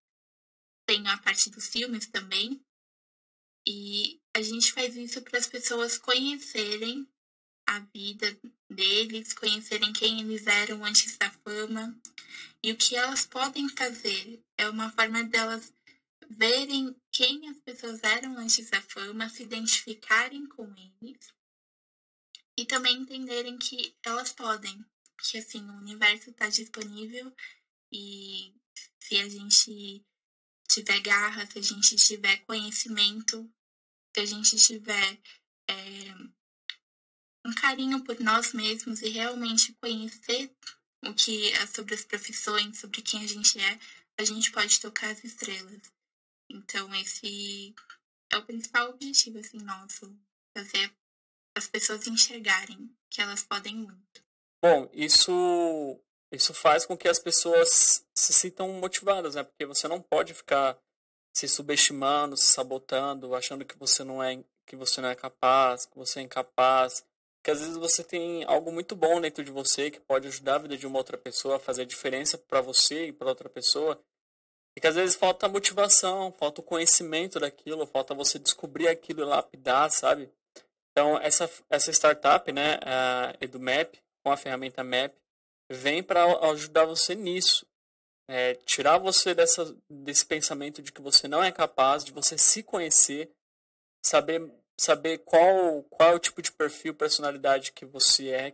tem 0.91 1.07
a 1.07 1.17
parte 1.17 1.49
dos 1.49 1.67
filmes 1.67 2.05
também. 2.05 2.61
E 3.65 4.19
a 4.35 4.41
gente 4.41 4.73
faz 4.73 4.93
isso 4.97 5.21
para 5.21 5.39
as 5.39 5.47
pessoas 5.47 5.97
conhecerem 5.97 7.07
a 7.65 7.79
vida 7.79 8.37
deles, 8.69 9.31
conhecerem 9.31 9.93
quem 9.93 10.19
eles 10.19 10.45
eram 10.47 10.83
antes 10.83 11.17
da 11.17 11.31
fama 11.31 11.97
e 12.61 12.73
o 12.73 12.77
que 12.77 12.97
elas 12.97 13.25
podem 13.25 13.69
fazer. 13.69 14.41
É 14.57 14.67
uma 14.67 14.91
forma 14.91 15.23
delas 15.23 15.71
verem 16.29 16.93
quem 17.09 17.47
as 17.47 17.57
pessoas 17.61 18.03
eram 18.03 18.37
antes 18.37 18.69
da 18.69 18.81
fama, 18.81 19.29
se 19.29 19.43
identificarem 19.43 20.45
com 20.45 20.65
eles 21.01 21.33
e 22.57 22.65
também 22.65 22.97
entenderem 22.97 23.57
que 23.57 23.95
elas 24.03 24.33
podem, 24.33 24.83
que 25.23 25.37
assim 25.37 25.61
o 25.61 25.77
universo 25.77 26.31
está 26.31 26.49
disponível 26.49 27.33
e 27.93 28.53
se 28.99 29.17
a 29.17 29.29
gente 29.29 30.03
tiver 30.71 30.99
garra, 31.01 31.45
se 31.45 31.59
a 31.59 31.61
gente 31.61 31.95
tiver 31.95 32.37
conhecimento, 32.45 33.49
se 34.15 34.21
a 34.21 34.25
gente 34.25 34.55
tiver 34.57 35.19
é, 35.69 36.13
um 37.45 37.53
carinho 37.53 38.03
por 38.03 38.19
nós 38.19 38.53
mesmos 38.53 39.01
e 39.01 39.09
realmente 39.09 39.73
conhecer 39.81 40.53
o 41.05 41.13
que 41.13 41.51
é 41.53 41.67
sobre 41.67 41.95
as 41.95 42.03
profissões, 42.03 42.79
sobre 42.79 43.01
quem 43.01 43.23
a 43.23 43.27
gente 43.27 43.59
é, 43.59 43.79
a 44.17 44.23
gente 44.23 44.51
pode 44.51 44.79
tocar 44.79 45.09
as 45.09 45.23
estrelas. 45.23 45.81
Então 46.49 46.93
esse 46.95 47.73
é 48.31 48.37
o 48.37 48.45
principal 48.45 48.89
objetivo 48.89 49.39
assim 49.39 49.59
nosso, 49.59 50.15
fazer 50.55 50.93
as 51.55 51.67
pessoas 51.67 52.07
enxergarem 52.07 52.89
que 53.09 53.21
elas 53.21 53.43
podem 53.43 53.75
muito. 53.75 54.23
Bom, 54.63 54.89
isso 54.93 55.99
isso 56.31 56.53
faz 56.53 56.85
com 56.85 56.97
que 56.97 57.07
as 57.07 57.19
pessoas 57.19 58.05
se 58.15 58.33
sintam 58.33 58.69
motivadas, 58.73 59.35
né? 59.35 59.43
Porque 59.43 59.65
você 59.65 59.87
não 59.87 60.01
pode 60.01 60.33
ficar 60.33 60.77
se 61.35 61.47
subestimando, 61.47 62.37
se 62.37 62.45
sabotando, 62.45 63.35
achando 63.35 63.65
que 63.65 63.77
você 63.77 64.03
não 64.03 64.23
é 64.23 64.39
que 64.65 64.75
você 64.75 65.01
não 65.01 65.09
é 65.09 65.15
capaz, 65.15 65.85
que 65.85 65.97
você 65.97 66.19
é 66.19 66.23
incapaz. 66.23 67.03
Porque 67.37 67.51
às 67.51 67.59
vezes 67.59 67.75
você 67.75 68.03
tem 68.03 68.43
algo 68.45 68.71
muito 68.71 68.95
bom 68.95 69.19
dentro 69.19 69.43
de 69.43 69.51
você 69.51 69.91
que 69.91 69.99
pode 69.99 70.27
ajudar 70.27 70.55
a 70.55 70.59
vida 70.59 70.77
de 70.77 70.87
uma 70.87 70.97
outra 70.97 71.17
pessoa 71.17 71.59
fazer 71.59 71.85
diferença 71.85 72.37
para 72.37 72.61
você 72.61 73.07
e 73.07 73.11
para 73.11 73.27
outra 73.27 73.49
pessoa. 73.49 73.99
E 74.77 74.79
que 74.79 74.87
às 74.87 74.95
vezes 74.95 75.15
falta 75.15 75.49
motivação, 75.49 76.31
falta 76.31 76.61
o 76.61 76.63
conhecimento 76.63 77.39
daquilo, 77.39 77.85
falta 77.85 78.13
você 78.13 78.39
descobrir 78.39 78.87
aquilo 78.87 79.21
e 79.21 79.25
lapidar, 79.25 79.91
sabe? 79.91 80.29
Então, 80.91 81.17
essa, 81.17 81.49
essa 81.69 81.91
startup, 81.91 82.49
né, 82.51 82.79
a 82.83 83.35
EduMap, 83.41 83.95
com 84.23 84.31
a 84.31 84.37
ferramenta 84.37 84.83
Map, 84.83 85.13
vem 85.71 86.03
para 86.03 86.25
ajudar 86.51 86.85
você 86.85 87.15
nisso. 87.15 87.65
É, 88.27 88.55
tirar 88.55 88.97
você 88.97 89.33
dessa, 89.33 89.75
desse 89.89 90.25
pensamento 90.25 90.81
de 90.81 90.91
que 90.91 91.01
você 91.01 91.27
não 91.27 91.43
é 91.43 91.51
capaz, 91.51 92.03
de 92.03 92.11
você 92.11 92.37
se 92.37 92.63
conhecer, 92.63 93.29
saber, 94.05 94.49
saber 94.79 95.17
qual, 95.19 95.83
qual 95.83 96.11
é 96.11 96.15
o 96.15 96.19
tipo 96.19 96.41
de 96.41 96.51
perfil, 96.51 96.93
personalidade 96.93 97.73
que 97.73 97.85
você 97.85 98.29
é, 98.29 98.53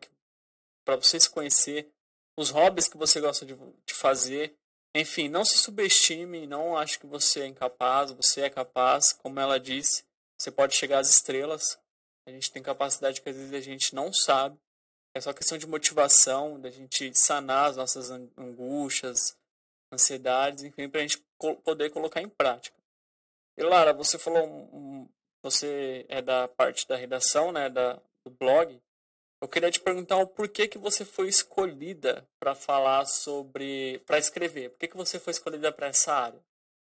para 0.84 0.96
você 0.96 1.20
se 1.20 1.30
conhecer, 1.30 1.92
os 2.38 2.50
hobbies 2.50 2.88
que 2.88 2.98
você 2.98 3.20
gosta 3.20 3.46
de, 3.46 3.56
de 3.56 3.94
fazer. 3.94 4.56
Enfim, 4.96 5.28
não 5.28 5.46
se 5.46 5.58
subestime, 5.58 6.48
não 6.48 6.78
ache 6.78 6.98
que 6.98 7.06
você 7.06 7.42
é 7.42 7.48
incapaz, 7.48 8.12
você 8.12 8.42
é 8.42 8.50
capaz, 8.50 9.14
como 9.14 9.40
ela 9.40 9.60
disse, 9.60 10.04
você 10.40 10.50
pode 10.50 10.76
chegar 10.76 11.00
às 11.00 11.10
estrelas. 11.10 11.78
A 12.26 12.32
gente 12.32 12.52
tem 12.52 12.64
capacidade 12.64 13.22
que 13.22 13.30
às 13.30 13.36
vezes 13.36 13.54
a 13.54 13.62
gente 13.62 13.94
não 13.94 14.12
sabe. 14.12 14.58
É 15.18 15.22
só 15.22 15.34
questão 15.34 15.58
de 15.58 15.66
motivação, 15.66 16.60
da 16.60 16.70
gente 16.70 17.12
sanar 17.16 17.72
as 17.72 17.76
nossas 17.76 18.12
angústias, 18.12 19.36
ansiedades, 19.92 20.64
enfim, 20.64 20.88
para 20.88 21.00
a 21.00 21.08
gente 21.08 21.26
poder 21.64 21.90
colocar 21.90 22.22
em 22.22 22.30
prática. 22.30 22.78
E 23.58 23.64
Lara, 23.64 23.94
você 23.94 24.20
falou, 24.20 25.10
você 25.42 26.06
é 26.08 26.22
da 26.22 26.48
parte 26.48 26.88
da 26.88 26.96
redação, 26.96 27.52
né, 27.52 27.68
da, 27.68 27.94
do 28.24 28.30
blog. 28.30 28.80
Eu 29.42 29.48
queria 29.48 29.72
te 29.72 29.80
perguntar 29.80 30.18
o 30.18 30.28
porquê 30.28 30.68
que 30.68 30.78
você 30.78 31.04
foi 31.04 31.28
escolhida 31.28 32.24
para 32.40 32.54
falar 32.54 33.04
sobre, 33.08 34.00
para 34.06 34.20
escrever. 34.20 34.70
Por 34.70 34.78
que, 34.78 34.88
que 34.88 34.98
você 34.98 35.20
foi 35.20 35.32
escolhida 35.32 35.72
para 35.72 35.88
essa 35.88 36.14
área? 36.14 36.40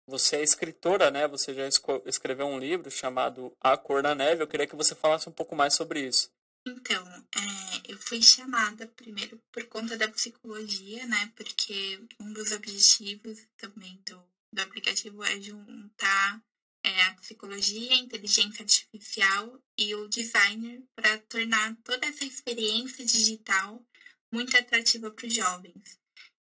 Você 0.09 0.39
é 0.39 0.43
escritora, 0.43 1.09
né? 1.09 1.29
Você 1.29 1.55
já 1.55 1.69
escreveu 2.05 2.47
um 2.47 2.59
livro 2.59 2.91
chamado 2.91 3.57
A 3.61 3.77
Cor 3.77 4.03
da 4.03 4.13
Neve. 4.13 4.43
Eu 4.43 4.49
queria 4.49 4.67
que 4.67 4.75
você 4.75 4.93
falasse 4.93 5.29
um 5.29 5.33
pouco 5.33 5.55
mais 5.55 5.75
sobre 5.75 6.01
isso. 6.01 6.35
Então, 6.67 7.07
é, 7.37 7.93
eu 7.93 7.99
fui 7.99 8.23
chamada 8.23 8.87
primeiro 8.89 9.39
por 9.53 9.67
conta 9.67 9.99
da 9.99 10.09
psicologia, 10.09 11.07
né? 11.07 11.31
Porque 11.37 12.01
um 12.19 12.33
dos 12.33 12.53
objetivos 12.53 13.47
também 13.59 14.01
do, 14.07 14.27
do 14.51 14.63
aplicativo 14.63 15.23
é 15.23 15.39
juntar 15.39 16.43
é, 16.83 17.03
a 17.03 17.15
psicologia, 17.17 17.93
a 17.93 17.99
inteligência 17.99 18.63
artificial 18.63 19.63
e 19.79 19.95
o 19.95 20.09
designer 20.09 20.83
para 20.95 21.19
tornar 21.19 21.77
toda 21.85 22.07
essa 22.07 22.25
experiência 22.25 23.05
digital 23.05 23.85
muito 24.33 24.57
atrativa 24.57 25.11
para 25.11 25.27
os 25.27 25.35
jovens. 25.35 25.99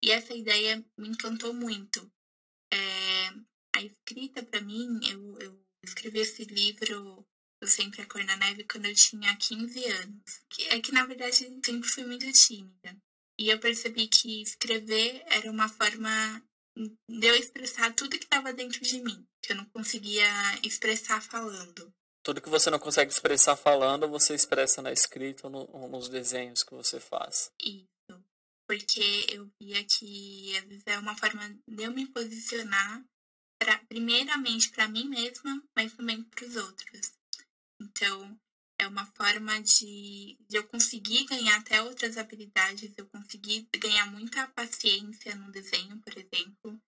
E 0.03 0.11
essa 0.11 0.35
ideia 0.35 0.83
me 0.97 1.09
encantou 1.09 1.53
muito. 1.53 2.11
É, 2.73 3.29
a 3.75 3.83
escrita, 3.83 4.43
para 4.43 4.63
mim, 4.63 4.99
eu, 5.11 5.39
eu 5.41 5.67
escrevi 5.85 6.21
esse 6.21 6.45
livro 6.45 7.27
eu 7.61 7.69
sempre 7.69 8.03
a 8.03 8.07
cor 8.07 8.23
na 8.25 8.37
neve 8.37 8.65
quando 8.65 8.87
eu 8.87 8.95
tinha 8.95 9.37
15 9.37 9.85
anos. 9.85 10.41
É 10.69 10.81
que 10.81 10.93
na 10.93 11.07
verdade 11.07 11.45
eu 11.45 11.61
sempre 11.65 11.89
fui 11.89 12.05
muito 12.05 12.31
tímida. 12.33 12.97
E 13.39 13.51
eu 13.51 13.59
percebi 13.59 14.09
que 14.09 14.43
escrever 14.43 15.23
era 15.27 15.51
uma 15.51 15.69
forma 15.69 16.43
de 16.77 17.27
eu 17.27 17.35
expressar 17.35 17.95
tudo 17.95 18.19
que 18.19 18.25
estava 18.25 18.53
dentro 18.53 18.81
de 18.81 19.01
mim, 19.03 19.27
que 19.43 19.53
eu 19.53 19.57
não 19.57 19.65
conseguia 19.67 20.29
expressar 20.63 21.23
falando. 21.23 21.93
Tudo 22.23 22.41
que 22.41 22.49
você 22.49 22.71
não 22.71 22.79
consegue 22.79 23.11
expressar 23.11 23.57
falando, 23.57 24.09
você 24.09 24.35
expressa 24.35 24.83
na 24.83 24.93
escrita 24.93 25.47
ou, 25.47 25.51
no, 25.51 25.71
ou 25.73 25.89
nos 25.89 26.09
desenhos 26.09 26.63
que 26.63 26.75
você 26.75 26.99
faz. 26.99 27.51
Isso. 27.63 27.87
Porque 28.69 29.27
eu 29.31 29.49
via 29.61 29.85
que 29.85 30.57
às 30.59 30.65
vezes 30.65 30.83
é 30.87 30.99
uma 30.99 31.17
forma 31.17 31.49
de 31.69 31.85
eu 31.85 31.93
me 31.93 32.07
posicionar, 32.07 33.05
pra, 33.59 33.79
primeiramente 33.89 34.71
para 34.71 34.89
mim 34.89 35.09
mesma, 35.09 35.63
mas 35.75 35.93
também 35.95 36.23
para 36.25 36.47
os 36.47 36.57
outros. 36.57 37.16
Então, 37.81 38.37
é 38.79 38.87
uma 38.87 39.07
forma 39.07 39.61
de, 39.61 40.37
de, 40.49 40.57
eu 40.57 40.65
conseguir 40.65 41.25
ganhar 41.25 41.57
até 41.57 41.81
outras 41.81 42.17
habilidades, 42.17 42.93
eu 42.97 43.07
conseguir 43.07 43.65
ganhar 43.79 44.07
muita 44.07 44.47
paciência 44.49 45.35
no 45.35 45.51
desenho, 45.51 45.99
por 45.99 46.13
exemplo. 46.17 46.79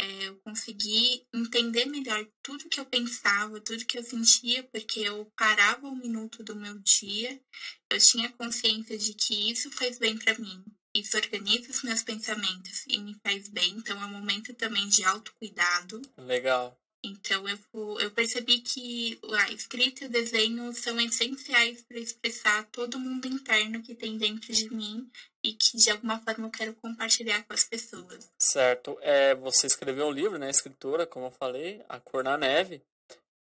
É, 0.00 0.24
eu 0.24 0.36
consegui 0.44 1.22
entender 1.32 1.86
melhor 1.86 2.26
tudo 2.42 2.68
que 2.68 2.80
eu 2.80 2.84
pensava, 2.84 3.60
tudo 3.60 3.86
que 3.86 3.96
eu 3.96 4.02
sentia, 4.02 4.64
porque 4.64 5.00
eu 5.00 5.26
parava 5.36 5.86
um 5.86 5.94
minuto 5.94 6.42
do 6.42 6.56
meu 6.56 6.76
dia, 6.80 7.40
eu 7.88 7.98
tinha 7.98 8.28
consciência 8.32 8.98
de 8.98 9.14
que 9.14 9.50
isso 9.50 9.70
faz 9.70 9.96
bem 9.96 10.16
para 10.16 10.36
mim, 10.36 10.64
isso 10.94 11.16
organiza 11.16 11.70
os 11.70 11.82
meus 11.82 12.02
pensamentos 12.02 12.84
e 12.88 12.98
me 12.98 13.14
faz 13.22 13.48
bem, 13.48 13.70
então 13.70 14.02
é 14.02 14.06
um 14.06 14.10
momento 14.10 14.52
também 14.54 14.88
de 14.88 15.04
autocuidado. 15.04 16.02
Legal. 16.18 16.76
Então 17.04 17.46
eu, 17.46 17.58
eu 18.00 18.10
percebi 18.10 18.60
que 18.60 19.18
a 19.34 19.52
escrita 19.52 20.04
e 20.04 20.06
o 20.06 20.10
desenho 20.10 20.72
são 20.72 20.98
essenciais 20.98 21.82
para 21.82 21.98
expressar 21.98 22.66
todo 22.72 22.94
o 22.94 22.98
mundo 22.98 23.26
interno 23.26 23.82
que 23.82 23.94
tem 23.94 24.16
dentro 24.16 24.52
de 24.52 24.72
mim 24.72 25.10
e 25.42 25.52
que 25.52 25.76
de 25.76 25.90
alguma 25.90 26.18
forma 26.20 26.46
eu 26.46 26.50
quero 26.50 26.74
compartilhar 26.74 27.44
com 27.44 27.52
as 27.52 27.64
pessoas. 27.64 28.30
Certo. 28.38 28.98
É, 29.02 29.34
você 29.34 29.66
escreveu 29.66 30.06
um 30.06 30.10
livro, 30.10 30.38
né? 30.38 30.48
Escritora, 30.48 31.06
como 31.06 31.26
eu 31.26 31.30
falei, 31.30 31.84
A 31.88 32.00
Cor 32.00 32.24
na 32.24 32.38
Neve. 32.38 32.80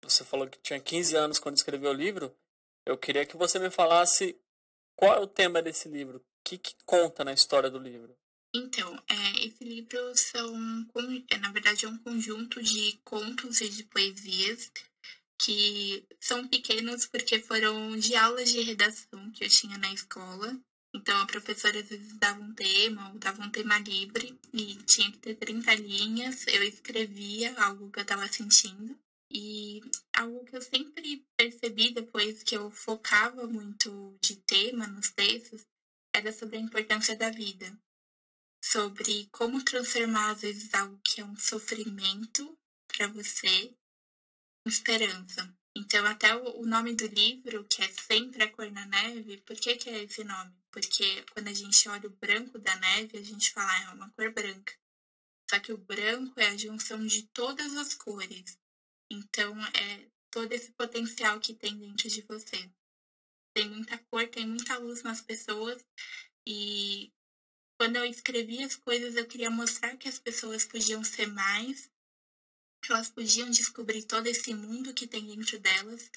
Você 0.03 0.25
falou 0.25 0.49
que 0.49 0.59
tinha 0.59 0.81
15 0.81 1.17
anos 1.17 1.39
quando 1.39 1.57
escreveu 1.57 1.91
o 1.91 1.95
livro. 1.95 2.35
Eu 2.85 2.99
queria 2.99 3.25
que 3.25 3.37
você 3.37 3.61
me 3.61 3.71
falasse 3.71 4.37
qual 4.97 5.15
é 5.15 5.21
o 5.21 5.27
tema 5.27 5.63
desse 5.63 5.89
livro. 5.89 6.19
O 6.19 6.23
que, 6.45 6.59
que 6.59 6.75
conta 6.85 7.23
na 7.25 7.33
história 7.33 7.71
do 7.71 7.79
livro? 7.79 8.17
Então, 8.59 8.99
é, 9.07 9.45
esse 9.45 9.63
livro 9.63 10.17
são, 10.17 10.89
é, 11.29 11.37
na 11.37 11.53
verdade, 11.53 11.85
é 11.85 11.89
um 11.91 11.99
conjunto 11.99 12.63
de 12.63 12.99
contos 13.05 13.61
e 13.61 13.69
de 13.69 13.85
poesias 13.85 14.73
que 15.39 16.03
são 16.19 16.49
pequenos 16.49 17.05
porque 17.05 17.39
foram 17.39 17.99
de 17.99 18.17
aulas 18.17 18.51
de 18.51 18.63
redação 18.63 19.31
que 19.33 19.45
eu 19.45 19.49
tinha 19.51 19.77
na 19.77 19.93
escola. 19.93 20.59
Então, 20.95 21.21
a 21.21 21.27
professora 21.27 21.81
às 21.81 21.91
vezes 21.91 22.17
dava 22.17 22.41
um 22.41 22.55
tema 22.55 23.13
ou 23.13 23.19
dava 23.19 23.43
um 23.43 23.51
tema 23.51 23.79
livre 23.79 24.35
e 24.55 24.77
tinha 24.85 25.13
que 25.13 25.19
ter 25.19 25.35
30 25.35 25.75
linhas. 25.75 26.47
Eu 26.47 26.63
escrevia 26.63 27.55
algo 27.61 27.91
que 27.91 27.99
eu 27.99 28.05
estava 28.05 28.27
sentindo. 28.27 28.99
E 29.31 29.83
algo 30.15 30.47
que 30.47 30.57
eu 30.57 30.63
sempre 30.63 31.23
percebi 31.37 31.93
depois 31.93 32.43
que 32.43 32.57
eu 32.57 32.71
focava 32.71 33.47
muito 33.47 34.17
de 34.23 34.37
tema 34.37 34.87
nos 34.87 35.11
textos 35.11 35.67
era 36.15 36.33
sobre 36.33 36.57
a 36.57 36.61
importância 36.61 37.15
da 37.15 37.29
vida 37.29 37.71
sobre 38.73 39.29
como 39.31 39.65
transformar, 39.65 40.33
às 40.33 40.41
vezes, 40.41 40.75
algo 40.75 41.01
que 41.05 41.21
é 41.21 41.25
um 41.25 41.37
sofrimento 41.37 42.59
para 42.89 43.07
você 43.07 43.47
em 43.47 43.77
esperança. 44.67 45.55
Então, 45.77 46.05
até 46.07 46.35
o 46.35 46.65
nome 46.65 46.95
do 46.95 47.07
livro, 47.07 47.65
que 47.65 47.83
é 47.83 47.89
Sempre 47.89 48.43
a 48.43 48.51
Cor 48.51 48.71
na 48.73 48.87
Neve, 48.87 49.39
por 49.43 49.57
que, 49.57 49.77
que 49.77 49.91
é 49.91 50.03
esse 50.03 50.25
nome? 50.25 50.53
Porque 50.71 51.23
quando 51.33 51.49
a 51.49 51.53
gente 51.53 51.89
olha 51.89 52.09
o 52.09 52.17
branco 52.17 52.59
da 52.59 52.75
neve, 52.77 53.19
a 53.19 53.23
gente 53.23 53.53
fala, 53.53 53.71
ah, 53.71 53.83
é 53.83 53.89
uma 53.91 54.11
cor 54.11 54.33
branca. 54.33 54.75
Só 55.49 55.61
que 55.61 55.73
o 55.73 55.79
branco 55.79 56.39
é 56.41 56.49
a 56.49 56.57
junção 56.57 57.07
de 57.07 57.23
todas 57.29 57.77
as 57.77 57.95
cores. 57.95 58.59
Então, 59.11 59.55
é 59.67 60.09
todo 60.31 60.53
esse 60.53 60.73
potencial 60.73 61.39
que 61.41 61.55
tem 61.55 61.79
dentro 61.79 62.09
de 62.09 62.23
você. 62.23 62.71
Tem 63.55 63.69
muita 63.69 63.97
cor, 64.11 64.27
tem 64.29 64.47
muita 64.47 64.77
luz 64.79 65.03
nas 65.03 65.21
pessoas. 65.21 65.85
E 66.47 67.13
quando 67.79 67.97
eu 67.97 68.05
escrevi 68.05 68.63
as 68.63 68.77
coisas, 68.77 69.17
eu 69.17 69.27
queria 69.27 69.51
mostrar 69.51 69.97
que 69.97 70.09
as 70.09 70.19
pessoas 70.19 70.65
podiam 70.65 71.05
ser 71.05 71.27
mais, 71.27 71.91
que 72.83 72.93
elas 72.93 73.11
podiam 73.11 73.51
descobrir 73.51 74.03
todo 74.05 74.27
esse 74.27 74.55
mundo 74.55 74.95
que 74.95 75.07
tem 75.07 75.27
dentro 75.27 75.59
delas 75.59 76.11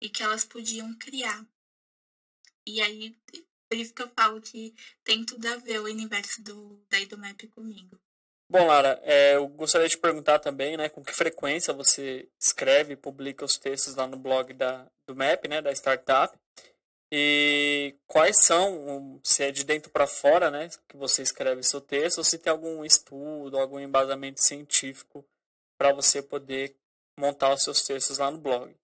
e 0.00 0.08
que 0.08 0.22
elas 0.22 0.44
podiam 0.44 0.94
criar. 0.98 1.46
E 2.66 2.80
aí, 2.82 3.16
por 3.68 3.78
isso 3.78 3.94
que 3.94 4.02
eu 4.02 4.08
falo 4.10 4.40
que 4.40 4.74
tem 5.04 5.24
tudo 5.24 5.46
a 5.46 5.56
ver 5.56 5.80
o 5.80 5.84
universo 5.84 6.42
do, 6.42 6.84
da 6.90 6.98
Idomap 6.98 7.46
comigo. 7.48 7.98
Bom, 8.48 8.66
Lara, 8.66 9.00
é, 9.02 9.34
eu 9.34 9.48
gostaria 9.48 9.88
de 9.88 9.98
perguntar 9.98 10.38
também, 10.38 10.76
né, 10.76 10.88
com 10.88 11.02
que 11.02 11.12
frequência 11.12 11.74
você 11.74 12.28
escreve 12.40 12.92
e 12.92 12.96
publica 12.96 13.44
os 13.44 13.58
textos 13.58 13.96
lá 13.96 14.06
no 14.06 14.16
blog 14.16 14.52
da, 14.52 14.86
do 15.08 15.16
MAP, 15.16 15.48
né, 15.48 15.60
da 15.60 15.72
startup. 15.72 16.36
E 17.10 17.94
quais 18.06 18.36
são, 18.42 19.20
se 19.22 19.44
é 19.44 19.52
de 19.52 19.64
dentro 19.64 19.90
para 19.90 20.06
fora, 20.06 20.50
né, 20.50 20.68
que 20.88 20.96
você 20.96 21.22
escreve 21.22 21.62
seu 21.62 21.80
texto, 21.80 22.18
ou 22.18 22.24
se 22.24 22.38
tem 22.38 22.50
algum 22.50 22.84
estudo, 22.84 23.58
algum 23.58 23.78
embasamento 23.78 24.42
científico 24.42 25.24
para 25.78 25.92
você 25.92 26.20
poder 26.20 26.74
montar 27.18 27.54
os 27.54 27.62
seus 27.62 27.82
textos 27.82 28.18
lá 28.18 28.30
no 28.30 28.38
blog? 28.38 28.74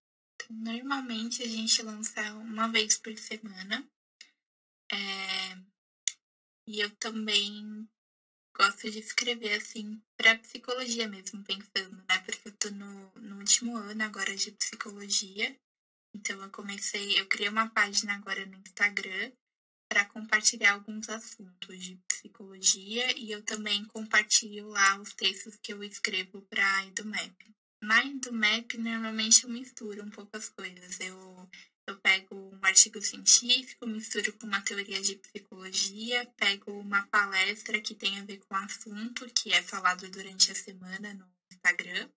Normalmente 0.49 1.43
a 1.43 1.49
gente 1.49 1.83
lança 1.83 2.21
uma 2.35 2.69
vez 2.69 2.97
por 2.99 3.17
semana. 3.19 3.87
É... 4.93 5.57
E 6.67 6.81
eu 6.81 6.91
também 6.97 7.89
gosto 8.57 8.91
de 8.91 9.01
escrever 9.01 9.55
assim 9.55 10.01
para 10.17 10.39
psicologia 10.39 11.09
mesmo, 11.09 11.43
pensando, 11.43 11.97
né? 12.09 12.19
Porque 12.25 12.49
eu 12.49 12.53
tô 12.53 12.71
no, 12.71 13.11
no 13.17 13.39
último 13.39 13.77
ano 13.77 14.03
agora 14.05 14.35
de 14.37 14.53
psicologia 14.53 15.57
então 16.15 16.41
eu 16.43 16.51
comecei, 16.51 17.19
eu 17.19 17.27
criei 17.27 17.49
uma 17.49 17.69
página 17.69 18.15
agora 18.15 18.45
no 18.47 18.59
Instagram 18.59 19.31
para 19.89 20.07
compartilhar 20.07 20.73
alguns 20.73 21.09
assuntos 21.09 21.79
de 21.79 21.97
psicologia 22.09 23.13
e 23.19 23.31
eu 23.31 23.43
também 23.43 23.85
compartilho 23.85 24.69
lá 24.69 24.97
os 24.99 25.13
textos 25.13 25.55
que 25.63 25.73
eu 25.73 25.83
escrevo 25.83 26.43
para 26.49 26.79
a 26.79 26.87
EduMap. 26.87 27.31
Na 27.83 28.03
EduMap, 28.05 28.75
normalmente 28.79 29.45
eu 29.45 29.51
misturo 29.51 30.03
um 30.03 30.11
pouco 30.11 30.37
as 30.37 30.49
coisas. 30.49 30.99
Eu, 31.01 31.49
eu 31.87 31.97
pego 31.99 32.35
um 32.35 32.61
artigo 32.63 33.03
científico, 33.03 33.87
misturo 33.87 34.33
com 34.35 34.47
uma 34.47 34.63
teoria 34.63 35.03
de 35.03 35.17
psicologia, 35.17 36.27
pego 36.39 36.81
uma 36.81 37.05
palestra 37.09 37.81
que 37.81 37.95
tem 37.95 38.19
a 38.19 38.25
ver 38.25 38.39
com 38.39 38.55
o 38.55 38.59
assunto, 38.59 39.27
que 39.35 39.53
é 39.53 39.61
falado 39.61 40.09
durante 40.09 40.51
a 40.51 40.55
semana 40.55 41.13
no 41.13 41.29
Instagram. 41.53 42.09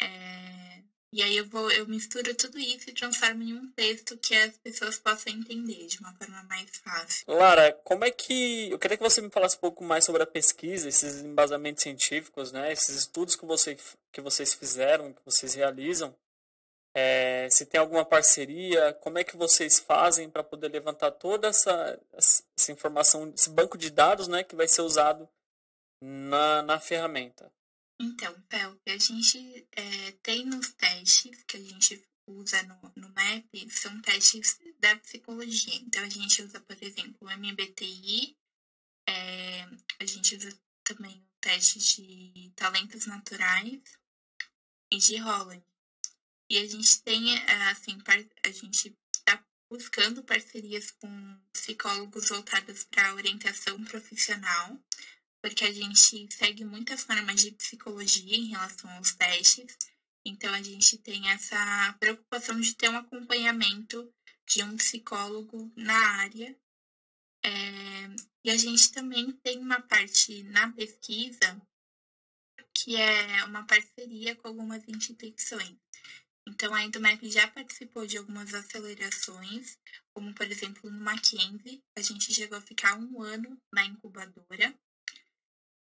É, 0.00 0.79
e 1.12 1.22
aí 1.24 1.36
eu 1.36 1.46
vou, 1.46 1.70
eu 1.72 1.88
misturo 1.88 2.32
tudo 2.36 2.56
isso 2.58 2.88
e 2.88 2.92
transformo 2.92 3.42
em 3.42 3.54
um 3.54 3.68
texto 3.72 4.16
que 4.16 4.34
as 4.34 4.56
pessoas 4.58 4.96
possam 4.96 5.32
entender 5.32 5.86
de 5.86 5.98
uma 5.98 6.12
forma 6.14 6.40
mais 6.44 6.70
fácil. 6.76 7.24
Lara, 7.26 7.72
como 7.84 8.04
é 8.04 8.12
que. 8.12 8.70
Eu 8.70 8.78
queria 8.78 8.96
que 8.96 9.02
você 9.02 9.20
me 9.20 9.28
falasse 9.28 9.56
um 9.56 9.60
pouco 9.60 9.82
mais 9.82 10.04
sobre 10.04 10.22
a 10.22 10.26
pesquisa, 10.26 10.88
esses 10.88 11.20
embasamentos 11.22 11.82
científicos, 11.82 12.52
né? 12.52 12.72
Esses 12.72 12.96
estudos 12.96 13.34
que, 13.34 13.44
você, 13.44 13.76
que 14.12 14.20
vocês 14.20 14.54
fizeram, 14.54 15.12
que 15.12 15.24
vocês 15.24 15.54
realizam. 15.54 16.14
É, 16.94 17.48
se 17.50 17.66
tem 17.66 17.80
alguma 17.80 18.04
parceria, 18.04 18.92
como 18.94 19.18
é 19.18 19.24
que 19.24 19.36
vocês 19.36 19.78
fazem 19.80 20.28
para 20.28 20.44
poder 20.44 20.68
levantar 20.68 21.10
toda 21.12 21.48
essa, 21.48 22.00
essa 22.12 22.72
informação, 22.72 23.32
esse 23.36 23.48
banco 23.50 23.78
de 23.78 23.90
dados 23.90 24.26
né, 24.26 24.42
que 24.42 24.56
vai 24.56 24.66
ser 24.66 24.82
usado 24.82 25.28
na, 26.00 26.62
na 26.62 26.80
ferramenta? 26.80 27.50
Então, 28.02 28.40
Pel, 28.48 28.80
a 28.86 28.96
gente 28.96 29.62
é, 29.72 30.12
tem 30.22 30.46
nos 30.46 30.72
testes 30.72 31.44
que 31.46 31.58
a 31.58 31.60
gente 31.60 32.02
usa 32.26 32.62
no, 32.62 32.92
no 32.96 33.10
MAP, 33.10 33.70
são 33.70 34.00
testes 34.00 34.56
da 34.78 34.96
psicologia. 34.96 35.74
Então, 35.74 36.02
a 36.02 36.08
gente 36.08 36.40
usa, 36.40 36.58
por 36.60 36.82
exemplo, 36.82 37.18
o 37.20 37.30
MBTI, 37.30 38.34
é, 39.06 39.64
a 39.98 40.06
gente 40.06 40.34
usa 40.34 40.48
também 40.82 41.18
o 41.18 41.28
teste 41.42 41.78
de 41.78 42.50
talentos 42.56 43.04
naturais 43.04 43.82
e 44.90 44.96
de 44.96 45.18
Holland. 45.18 45.62
E 46.48 46.56
a 46.56 46.66
gente 46.66 47.02
tem, 47.02 47.36
é, 47.36 47.52
assim, 47.68 47.98
a 48.42 48.50
gente 48.50 48.96
está 49.14 49.44
buscando 49.70 50.24
parcerias 50.24 50.90
com 50.92 51.38
psicólogos 51.52 52.30
voltados 52.30 52.82
para 52.84 53.14
orientação 53.14 53.84
profissional, 53.84 54.80
porque 55.42 55.64
a 55.64 55.72
gente 55.72 56.28
segue 56.32 56.64
muitas 56.64 57.02
formas 57.02 57.40
de 57.40 57.52
psicologia 57.52 58.36
em 58.36 58.48
relação 58.48 58.90
aos 58.90 59.14
testes. 59.14 59.76
Então, 60.24 60.52
a 60.52 60.62
gente 60.62 60.98
tem 60.98 61.30
essa 61.30 61.96
preocupação 61.98 62.60
de 62.60 62.74
ter 62.74 62.90
um 62.90 62.98
acompanhamento 62.98 64.12
de 64.46 64.62
um 64.62 64.76
psicólogo 64.76 65.72
na 65.74 65.98
área. 66.20 66.56
É, 67.42 67.50
e 68.44 68.50
a 68.50 68.56
gente 68.56 68.92
também 68.92 69.32
tem 69.42 69.58
uma 69.58 69.80
parte 69.80 70.42
na 70.44 70.70
pesquisa 70.72 71.60
que 72.74 72.96
é 72.96 73.44
uma 73.44 73.66
parceria 73.66 74.36
com 74.36 74.48
algumas 74.48 74.86
instituições. 74.88 75.76
Então, 76.46 76.74
a 76.74 76.82
Endomap 76.82 77.22
já 77.24 77.46
participou 77.48 78.06
de 78.06 78.16
algumas 78.16 78.52
acelerações, 78.54 79.78
como, 80.14 80.34
por 80.34 80.46
exemplo, 80.50 80.90
no 80.90 81.00
Mackenzie. 81.00 81.82
A 81.96 82.02
gente 82.02 82.32
chegou 82.32 82.58
a 82.58 82.62
ficar 82.62 82.98
um 82.98 83.22
ano 83.22 83.60
na 83.72 83.84
incubadora 83.84 84.74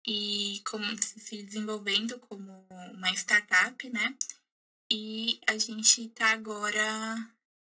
e 0.06 0.60
como 0.64 0.84
se 1.00 1.42
desenvolvendo 1.42 2.18
como 2.18 2.66
uma 2.92 3.10
startup, 3.14 3.88
né? 3.90 4.16
E 4.90 5.40
a 5.46 5.56
gente 5.56 6.06
está 6.06 6.32
agora 6.32 7.32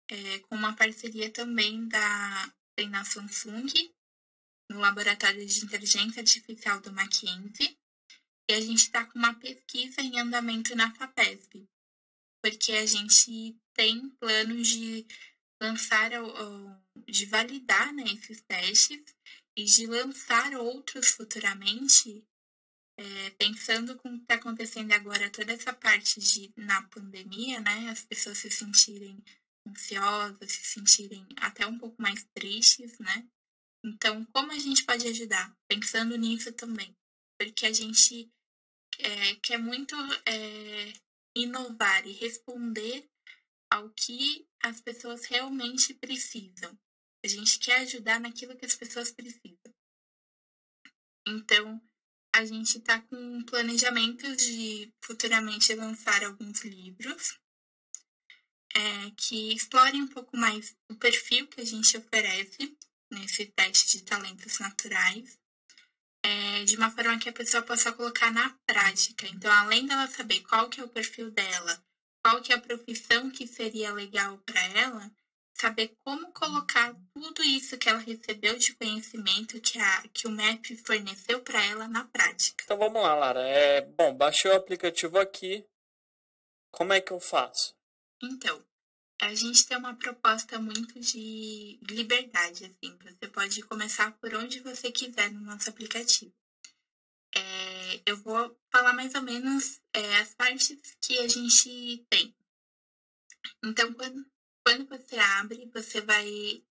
é, 0.09 0.39
com 0.39 0.55
uma 0.55 0.75
parceria 0.75 1.29
também 1.29 1.87
da, 1.87 2.53
da 2.77 3.05
Samsung, 3.05 3.67
no 4.69 4.79
Laboratório 4.79 5.45
de 5.45 5.63
Inteligência 5.63 6.19
Artificial 6.19 6.79
do 6.81 6.91
Mackenzie, 6.91 7.77
e 8.49 8.53
a 8.53 8.61
gente 8.61 8.79
está 8.79 9.05
com 9.05 9.17
uma 9.17 9.33
pesquisa 9.33 10.01
em 10.01 10.19
andamento 10.19 10.75
na 10.75 10.93
FAPESP, 10.93 11.67
porque 12.41 12.73
a 12.73 12.85
gente 12.85 13.57
tem 13.73 14.09
planos 14.19 14.67
de 14.67 15.05
lançar, 15.61 16.11
de 17.07 17.25
validar 17.25 17.93
né, 17.93 18.03
esses 18.03 18.41
testes 18.41 19.03
e 19.57 19.65
de 19.65 19.87
lançar 19.87 20.53
outros 20.53 21.09
futuramente, 21.09 22.23
é, 22.95 23.29
pensando 23.31 23.95
com 23.97 24.09
o 24.09 24.17
que 24.17 24.21
está 24.21 24.35
acontecendo 24.35 24.91
agora, 24.91 25.31
toda 25.31 25.51
essa 25.51 25.73
parte 25.73 26.19
de 26.19 26.53
na 26.55 26.83
pandemia, 26.83 27.59
né, 27.59 27.89
as 27.89 28.05
pessoas 28.05 28.37
se 28.37 28.51
sentirem 28.51 29.23
ansiosas, 29.67 30.51
se 30.51 30.63
sentirem 30.63 31.27
até 31.37 31.65
um 31.65 31.77
pouco 31.77 31.99
mais 31.99 32.23
tristes, 32.35 32.99
né? 32.99 33.27
Então, 33.83 34.23
como 34.25 34.51
a 34.51 34.59
gente 34.59 34.85
pode 34.85 35.07
ajudar? 35.07 35.51
Pensando 35.67 36.15
nisso 36.15 36.51
também, 36.53 36.95
porque 37.39 37.65
a 37.65 37.73
gente 37.73 38.29
é, 38.99 39.35
quer 39.37 39.57
muito 39.57 39.95
é, 40.25 40.93
inovar 41.35 42.05
e 42.05 42.11
responder 42.11 43.09
ao 43.71 43.89
que 43.89 44.47
as 44.63 44.79
pessoas 44.81 45.25
realmente 45.25 45.93
precisam. 45.95 46.77
A 47.23 47.27
gente 47.27 47.57
quer 47.59 47.81
ajudar 47.81 48.19
naquilo 48.19 48.55
que 48.55 48.65
as 48.65 48.75
pessoas 48.75 49.11
precisam. 49.11 49.73
Então, 51.27 51.81
a 52.33 52.45
gente 52.45 52.77
está 52.77 52.99
com 52.99 53.43
planejamento 53.43 54.35
de 54.35 54.89
futuramente 55.01 55.73
lançar 55.73 56.23
alguns 56.23 56.61
livros 56.61 57.37
é, 58.75 59.11
que 59.17 59.53
explorem 59.53 60.03
um 60.03 60.07
pouco 60.07 60.37
mais 60.37 60.75
o 60.89 60.95
perfil 60.95 61.47
que 61.47 61.61
a 61.61 61.65
gente 61.65 61.97
oferece 61.97 62.71
nesse 63.11 63.45
teste 63.47 63.97
de 63.97 64.03
talentos 64.03 64.59
naturais, 64.59 65.37
é, 66.23 66.63
de 66.63 66.75
uma 66.75 66.89
forma 66.89 67.17
que 67.17 67.29
a 67.29 67.33
pessoa 67.33 67.63
possa 67.63 67.91
colocar 67.91 68.31
na 68.31 68.53
prática. 68.65 69.27
Então, 69.27 69.51
além 69.51 69.85
dela 69.85 70.07
saber 70.07 70.41
qual 70.41 70.69
que 70.69 70.79
é 70.79 70.83
o 70.83 70.89
perfil 70.89 71.31
dela, 71.31 71.81
qual 72.23 72.41
que 72.41 72.51
é 72.51 72.55
a 72.55 72.61
profissão 72.61 73.31
que 73.31 73.47
seria 73.47 73.91
legal 73.93 74.37
para 74.45 74.61
ela, 74.61 75.11
saber 75.59 75.95
como 76.03 76.31
colocar 76.31 76.95
tudo 77.13 77.43
isso 77.43 77.77
que 77.77 77.89
ela 77.89 77.99
recebeu 77.99 78.57
de 78.57 78.75
conhecimento 78.75 79.59
que, 79.59 79.79
a, 79.79 80.07
que 80.09 80.27
o 80.27 80.31
MEP 80.31 80.77
forneceu 80.77 81.41
para 81.41 81.63
ela 81.65 81.87
na 81.87 82.05
prática. 82.05 82.63
Então 82.63 82.77
vamos 82.77 83.01
lá, 83.01 83.15
Lara. 83.15 83.41
É, 83.41 83.81
bom, 83.81 84.15
baixei 84.15 84.51
o 84.51 84.55
aplicativo 84.55 85.17
aqui. 85.17 85.65
Como 86.71 86.93
é 86.93 87.01
que 87.01 87.11
eu 87.11 87.19
faço? 87.19 87.75
Então, 88.21 88.63
a 89.19 89.33
gente 89.33 89.65
tem 89.65 89.77
uma 89.77 89.95
proposta 89.95 90.59
muito 90.59 90.99
de 90.99 91.79
liberdade, 91.89 92.65
assim. 92.65 92.97
Você 93.01 93.27
pode 93.27 93.61
começar 93.63 94.11
por 94.19 94.33
onde 94.35 94.59
você 94.59 94.91
quiser 94.91 95.31
no 95.31 95.41
nosso 95.41 95.69
aplicativo. 95.69 96.33
É, 97.35 98.01
eu 98.05 98.17
vou 98.17 98.55
falar 98.71 98.93
mais 98.93 99.13
ou 99.15 99.21
menos 99.21 99.81
é, 99.93 100.17
as 100.17 100.35
partes 100.35 100.79
que 101.01 101.17
a 101.19 101.27
gente 101.27 102.05
tem. 102.09 102.35
Então, 103.63 103.91
quando, 103.93 104.25
quando 104.67 104.85
você 104.89 105.15
abre, 105.15 105.71
você 105.73 106.01
vai 106.01 106.61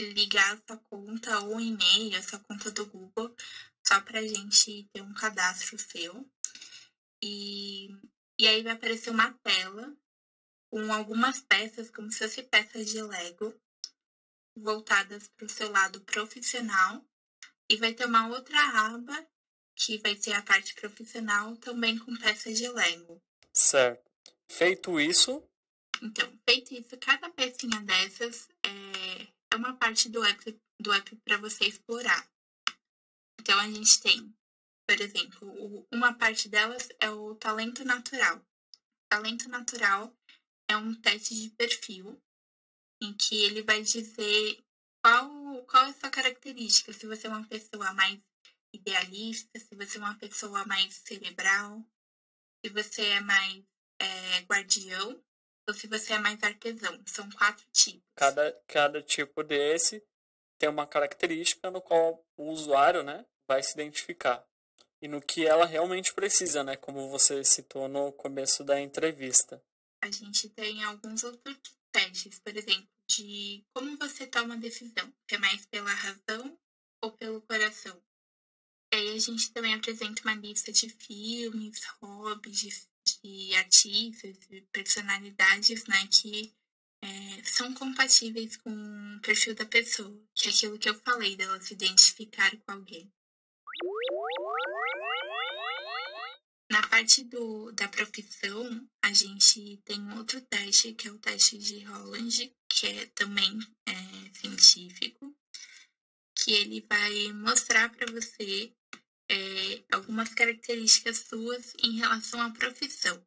ligar 0.00 0.52
a 0.52 0.60
sua 0.66 0.76
conta 0.90 1.38
ou 1.44 1.60
e-mail, 1.60 2.18
a 2.18 2.22
sua 2.22 2.40
conta 2.40 2.72
do 2.72 2.84
Google, 2.86 3.32
só 3.86 4.00
para 4.00 4.18
a 4.18 4.26
gente 4.26 4.88
ter 4.92 5.00
um 5.00 5.14
cadastro 5.14 5.78
seu. 5.78 6.28
E, 7.22 7.86
e 8.36 8.48
aí 8.48 8.64
vai 8.64 8.72
aparecer 8.72 9.10
uma 9.10 9.32
tela 9.44 9.96
com 10.68 10.92
algumas 10.92 11.38
peças, 11.38 11.88
como 11.88 12.10
se 12.10 12.18
fossem 12.18 12.44
peças 12.48 12.90
de 12.90 13.00
Lego, 13.00 13.54
voltadas 14.56 15.28
para 15.28 15.46
o 15.46 15.48
seu 15.48 15.70
lado 15.70 16.00
profissional. 16.00 17.00
E 17.70 17.76
vai 17.76 17.94
ter 17.94 18.06
uma 18.06 18.26
outra 18.26 18.58
aba, 18.88 19.24
que 19.76 19.98
vai 19.98 20.16
ser 20.16 20.32
a 20.32 20.42
parte 20.42 20.74
profissional, 20.74 21.56
também 21.58 21.96
com 21.96 22.16
peças 22.16 22.58
de 22.58 22.68
Lego. 22.68 23.22
Certo. 23.52 24.04
Feito 24.48 24.98
isso, 24.98 25.48
então, 26.02 26.30
feito 26.48 26.74
isso, 26.74 26.96
cada 26.98 27.28
pecinha 27.30 27.80
dessas 27.82 28.48
é, 28.64 29.28
é 29.52 29.56
uma 29.56 29.74
parte 29.74 30.08
do 30.08 30.22
app, 30.22 30.54
do 30.80 30.92
app 30.92 31.16
para 31.24 31.38
você 31.38 31.66
explorar. 31.66 32.26
Então, 33.40 33.58
a 33.58 33.68
gente 33.68 34.00
tem, 34.00 34.32
por 34.88 35.00
exemplo, 35.00 35.86
uma 35.92 36.12
parte 36.12 36.48
delas 36.48 36.88
é 37.00 37.10
o 37.10 37.34
talento 37.36 37.84
natural. 37.84 38.42
Talento 39.08 39.48
natural 39.48 40.12
é 40.68 40.76
um 40.76 40.94
teste 40.94 41.34
de 41.34 41.50
perfil 41.50 42.18
em 43.00 43.14
que 43.14 43.44
ele 43.44 43.62
vai 43.62 43.82
dizer 43.82 44.58
qual, 45.02 45.62
qual 45.66 45.84
é 45.84 45.90
a 45.90 45.94
sua 45.94 46.10
característica, 46.10 46.92
se 46.92 47.06
você 47.06 47.26
é 47.26 47.30
uma 47.30 47.46
pessoa 47.46 47.92
mais 47.92 48.18
idealista, 48.74 49.58
se 49.58 49.74
você 49.74 49.98
é 49.98 50.00
uma 50.00 50.16
pessoa 50.16 50.64
mais 50.64 50.94
cerebral, 50.94 51.84
se 52.64 52.72
você 52.72 53.02
é 53.02 53.20
mais 53.20 53.62
é, 54.00 54.40
guardião 54.40 55.22
ou 55.68 55.74
se 55.74 55.86
você 55.86 56.12
é 56.12 56.18
mais 56.18 56.42
artesão. 56.42 56.98
São 57.06 57.28
quatro 57.30 57.66
tipos. 57.72 58.02
Cada, 58.14 58.52
cada 58.66 59.02
tipo 59.02 59.42
desse 59.42 60.02
tem 60.58 60.68
uma 60.68 60.86
característica 60.86 61.70
no 61.70 61.80
qual 61.80 62.24
o 62.36 62.50
usuário 62.50 63.02
né, 63.02 63.26
vai 63.46 63.62
se 63.62 63.72
identificar. 63.72 64.44
E 65.00 65.08
no 65.08 65.20
que 65.20 65.46
ela 65.46 65.66
realmente 65.66 66.14
precisa, 66.14 66.64
né? 66.64 66.76
Como 66.76 67.10
você 67.10 67.44
citou 67.44 67.86
no 67.88 68.12
começo 68.12 68.64
da 68.64 68.80
entrevista. 68.80 69.62
A 70.02 70.10
gente 70.10 70.48
tem 70.50 70.82
alguns 70.84 71.22
outros 71.22 71.58
testes, 71.92 72.38
por 72.38 72.56
exemplo, 72.56 72.88
de 73.08 73.64
como 73.74 73.96
você 73.98 74.26
toma 74.26 74.54
a 74.54 74.58
decisão. 74.58 75.12
É 75.30 75.38
mais 75.38 75.66
pela 75.66 75.90
razão 75.90 76.58
ou 77.02 77.12
pelo 77.12 77.42
coração? 77.42 78.00
E 78.92 78.96
aí 78.96 79.16
a 79.16 79.18
gente 79.18 79.52
também 79.52 79.74
apresenta 79.74 80.22
uma 80.22 80.34
lista 80.34 80.72
de 80.72 80.88
filmes, 80.88 81.84
hobbies, 82.00 82.88
de, 83.22 83.54
artistas, 83.54 84.38
de 84.48 84.60
personalidades, 84.72 85.84
né, 85.86 86.08
que 86.08 86.54
é, 87.02 87.44
são 87.44 87.72
compatíveis 87.74 88.56
com 88.56 88.70
o 88.70 89.20
perfil 89.20 89.54
da 89.54 89.64
pessoa, 89.64 90.20
que 90.34 90.48
é 90.48 90.50
aquilo 90.50 90.78
que 90.78 90.88
eu 90.88 90.94
falei 91.00 91.36
dela 91.36 91.60
se 91.60 91.74
identificar 91.74 92.56
com 92.58 92.72
alguém. 92.72 93.12
Na 96.70 96.86
parte 96.88 97.22
do, 97.24 97.70
da 97.72 97.88
profissão, 97.88 98.88
a 99.02 99.12
gente 99.12 99.80
tem 99.84 100.12
outro 100.18 100.40
teste, 100.40 100.94
que 100.94 101.06
é 101.06 101.12
o 101.12 101.18
teste 101.18 101.58
de 101.58 101.84
Holland, 101.84 102.52
que 102.68 102.86
é 102.86 103.06
também 103.14 103.58
é, 103.86 103.94
científico, 104.34 105.34
que 106.34 106.52
ele 106.52 106.84
vai 106.88 107.32
mostrar 107.32 107.88
para 107.90 108.12
você 108.12 108.72
é, 109.28 109.82
algumas 109.92 110.32
características 110.34 111.18
suas 111.28 111.72
em 111.82 111.96
relação 111.96 112.40
à 112.40 112.50
profissão. 112.50 113.22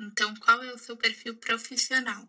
Então, 0.00 0.34
qual 0.36 0.62
é 0.62 0.72
o 0.72 0.78
seu 0.78 0.96
perfil 0.96 1.36
profissional? 1.36 2.28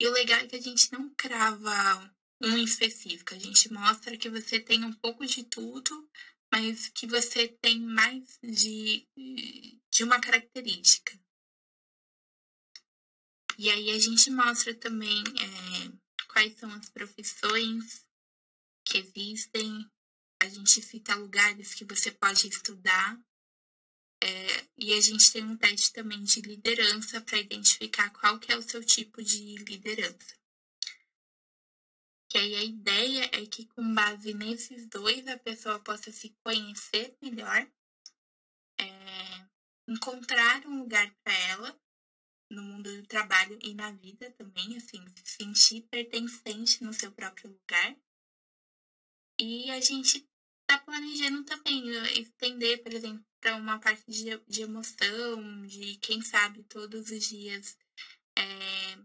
E 0.00 0.06
o 0.06 0.12
legal 0.12 0.40
é 0.40 0.46
que 0.46 0.56
a 0.56 0.60
gente 0.60 0.90
não 0.92 1.08
crava 1.16 2.12
um 2.40 2.56
específico, 2.58 3.34
a 3.34 3.38
gente 3.38 3.72
mostra 3.72 4.16
que 4.16 4.28
você 4.28 4.58
tem 4.58 4.84
um 4.84 4.92
pouco 4.92 5.24
de 5.24 5.44
tudo, 5.44 6.08
mas 6.52 6.88
que 6.88 7.06
você 7.06 7.48
tem 7.62 7.80
mais 7.80 8.38
de, 8.42 9.06
de 9.90 10.02
uma 10.04 10.20
característica. 10.20 11.18
E 13.56 13.70
aí 13.70 13.90
a 13.90 13.98
gente 13.98 14.28
mostra 14.30 14.74
também 14.74 15.22
é, 15.38 16.26
quais 16.26 16.52
são 16.54 16.70
as 16.72 16.88
profissões 16.90 18.04
que 18.84 18.98
existem, 18.98 19.86
a 20.42 20.48
gente 20.48 20.82
cita 20.82 21.14
lugares 21.14 21.72
que 21.72 21.84
você 21.84 22.10
pode 22.10 22.48
estudar. 22.48 23.16
É, 24.20 24.66
e 24.76 24.92
a 24.92 25.00
gente 25.00 25.30
tem 25.32 25.44
um 25.44 25.56
teste 25.56 25.92
também 25.92 26.22
de 26.22 26.40
liderança 26.40 27.20
para 27.20 27.38
identificar 27.38 28.10
qual 28.10 28.38
que 28.38 28.52
é 28.52 28.56
o 28.56 28.62
seu 28.62 28.84
tipo 28.84 29.22
de 29.22 29.56
liderança. 29.58 30.36
Que 32.28 32.38
aí 32.38 32.56
a 32.56 32.62
ideia 32.62 33.30
é 33.32 33.46
que 33.46 33.66
com 33.66 33.94
base 33.94 34.34
nesses 34.34 34.86
dois 34.88 35.26
a 35.28 35.36
pessoa 35.36 35.78
possa 35.78 36.10
se 36.10 36.30
conhecer 36.44 37.14
melhor, 37.20 37.64
é, 38.80 39.46
encontrar 39.88 40.66
um 40.66 40.80
lugar 40.80 41.08
para 41.22 41.34
ela 41.34 41.80
no 42.50 42.62
mundo 42.62 42.96
do 42.96 43.06
trabalho 43.06 43.58
e 43.62 43.74
na 43.74 43.92
vida 43.92 44.30
também, 44.32 44.76
assim, 44.76 45.04
se 45.08 45.36
sentir 45.36 45.82
pertencente 45.82 46.82
no 46.82 46.92
seu 46.92 47.12
próprio 47.12 47.50
lugar. 47.50 47.96
E 49.38 49.70
a 49.70 49.80
gente 49.80 50.24
está 50.72 50.78
planejando 50.78 51.44
também 51.44 51.90
estender, 52.18 52.82
por 52.82 52.94
exemplo, 52.94 53.22
para 53.40 53.56
uma 53.56 53.78
parte 53.78 54.10
de, 54.10 54.38
de 54.48 54.62
emoção, 54.62 55.66
de 55.66 55.96
quem 55.96 56.22
sabe 56.22 56.62
todos 56.62 57.10
os 57.10 57.28
dias 57.28 57.76
é, 58.38 58.98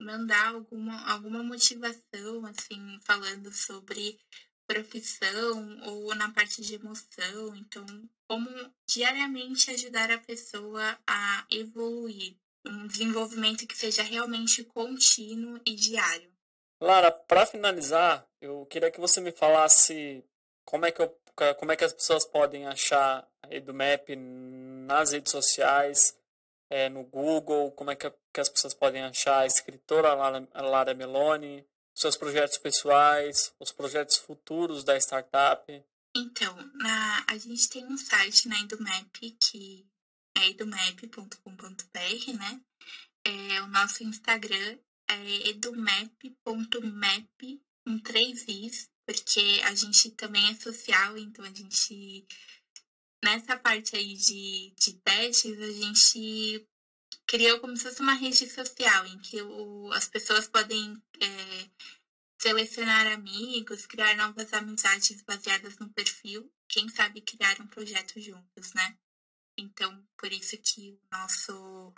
mandar 0.00 0.54
alguma, 0.54 1.10
alguma 1.10 1.42
motivação, 1.42 2.46
assim, 2.46 2.98
falando 3.04 3.52
sobre 3.52 4.18
profissão 4.66 5.80
ou 5.82 6.14
na 6.14 6.30
parte 6.30 6.62
de 6.62 6.76
emoção. 6.76 7.54
Então, 7.56 7.84
como 8.26 8.48
diariamente 8.86 9.70
ajudar 9.70 10.10
a 10.10 10.18
pessoa 10.18 10.98
a 11.06 11.46
evoluir. 11.50 12.36
Um 12.64 12.86
desenvolvimento 12.86 13.66
que 13.66 13.76
seja 13.76 14.04
realmente 14.04 14.62
contínuo 14.62 15.60
e 15.66 15.74
diário. 15.74 16.32
Lara, 16.80 17.10
para 17.10 17.44
finalizar, 17.44 18.24
eu 18.40 18.64
queria 18.66 18.88
que 18.88 19.00
você 19.00 19.20
me 19.20 19.32
falasse 19.32 20.24
como 20.64 20.86
é 20.86 20.92
que, 20.92 21.02
eu, 21.02 21.08
como 21.58 21.72
é 21.72 21.76
que 21.76 21.84
as 21.84 21.92
pessoas 21.92 22.24
podem 22.24 22.66
achar 22.66 23.26
a 23.42 23.54
EduMap 23.54 24.08
nas 24.86 25.12
redes 25.12 25.30
sociais, 25.30 26.16
é, 26.70 26.88
no 26.88 27.04
Google, 27.04 27.70
como 27.72 27.90
é 27.90 27.96
que, 27.96 28.10
que, 28.32 28.40
as 28.40 28.48
pessoas 28.48 28.74
podem 28.74 29.02
achar 29.02 29.40
a 29.40 29.46
escritora 29.46 30.14
Lara, 30.14 30.48
Lara 30.54 30.94
Meloni, 30.94 31.66
seus 31.94 32.16
projetos 32.16 32.56
pessoais, 32.58 33.54
os 33.60 33.70
projetos 33.70 34.16
futuros 34.16 34.82
da 34.82 34.96
startup? 34.96 35.84
Então, 36.16 36.56
na, 36.74 37.24
a 37.28 37.36
gente 37.36 37.68
tem 37.68 37.84
um 37.86 37.96
site 37.96 38.48
na 38.48 38.58
EduMap 38.60 39.16
que 39.18 39.86
é 40.36 40.48
edumap.com.br, 40.48 42.32
né? 42.38 42.60
É, 43.24 43.60
o 43.62 43.66
nosso 43.68 44.02
Instagram 44.02 44.78
é 45.08 45.48
edumap.map 45.48 46.32
com 47.84 47.98
três 47.98 48.46
is, 48.48 48.90
porque 49.06 49.60
a 49.64 49.74
gente 49.74 50.10
também 50.10 50.50
é 50.50 50.54
social, 50.54 51.16
então 51.18 51.44
a 51.44 51.52
gente 51.52 52.24
nessa 53.22 53.56
parte 53.56 53.96
aí 53.96 54.14
de, 54.14 54.72
de 54.76 54.92
testes, 55.04 55.58
a 55.60 55.72
gente 55.72 56.64
criou 57.26 57.58
como 57.60 57.76
se 57.76 57.84
fosse 57.84 58.00
uma 58.00 58.14
rede 58.14 58.46
social 58.48 59.06
em 59.06 59.18
que 59.18 59.40
o, 59.40 59.92
as 59.92 60.08
pessoas 60.08 60.48
podem 60.48 60.94
é, 61.20 61.68
selecionar 62.40 63.06
amigos, 63.06 63.86
criar 63.86 64.16
novas 64.16 64.52
amizades 64.52 65.22
baseadas 65.22 65.78
no 65.78 65.88
perfil, 65.90 66.50
quem 66.68 66.88
sabe 66.88 67.20
criar 67.20 67.60
um 67.60 67.66
projeto 67.68 68.20
juntos, 68.20 68.72
né? 68.74 68.94
Então, 69.56 70.04
por 70.18 70.32
isso 70.32 70.58
que 70.58 70.90
o 70.90 71.16
nosso 71.16 71.92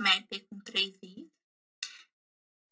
map 0.00 0.24
é 0.30 0.40
com 0.40 0.58
três 0.60 0.94
i. 1.02 1.28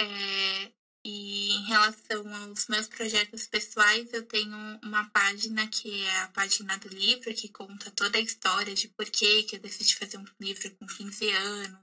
É, 0.01 0.73
e 1.05 1.53
em 1.53 1.65
relação 1.65 2.35
aos 2.35 2.67
meus 2.69 2.87
projetos 2.87 3.47
pessoais, 3.47 4.13
eu 4.13 4.23
tenho 4.23 4.79
uma 4.83 5.09
página 5.11 5.67
que 5.67 6.03
é 6.03 6.21
a 6.21 6.29
página 6.29 6.77
do 6.79 6.89
livro, 6.89 7.35
que 7.35 7.49
conta 7.49 7.91
toda 7.91 8.19
a 8.19 8.21
história 8.21 8.75
de 8.75 8.89
por 8.89 9.09
que 9.09 9.47
eu 9.53 9.59
decidi 9.59 9.95
fazer 9.95 10.19
um 10.19 10.25
livro 10.39 10.71
com 10.77 10.87
15 10.87 11.31
anos, 11.31 11.81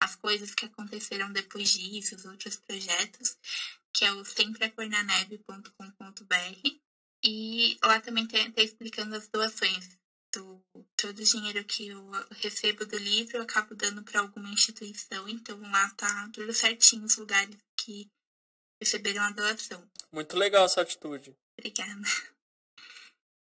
as 0.00 0.16
coisas 0.16 0.52
que 0.54 0.64
aconteceram 0.64 1.32
depois 1.32 1.70
disso, 1.70 2.16
os 2.16 2.24
outros 2.24 2.56
projetos, 2.56 3.36
que 3.92 4.04
é 4.04 4.12
o 4.12 4.24
sempreacornaneve.com.br. 4.24 6.80
E 7.22 7.76
lá 7.84 8.00
também 8.00 8.26
tem 8.26 8.52
explicando 8.56 9.14
as 9.14 9.28
doações. 9.28 10.00
Do, 10.32 10.64
todo 10.96 11.18
o 11.18 11.24
dinheiro 11.24 11.64
que 11.64 11.88
eu 11.88 12.08
recebo 12.30 12.86
do 12.86 12.96
livro 12.96 13.38
eu 13.38 13.42
acabo 13.42 13.74
dando 13.74 14.00
para 14.04 14.20
alguma 14.20 14.48
instituição, 14.48 15.28
então 15.28 15.60
lá 15.60 15.90
tá 15.96 16.30
tudo 16.32 16.54
certinho 16.54 17.04
os 17.04 17.16
lugares 17.16 17.56
que 17.76 18.08
receberam 18.80 19.22
a 19.22 19.30
doação. 19.30 19.88
Muito 20.10 20.36
legal 20.36 20.64
essa 20.64 20.80
atitude. 20.80 21.36
Obrigada. 21.58 22.00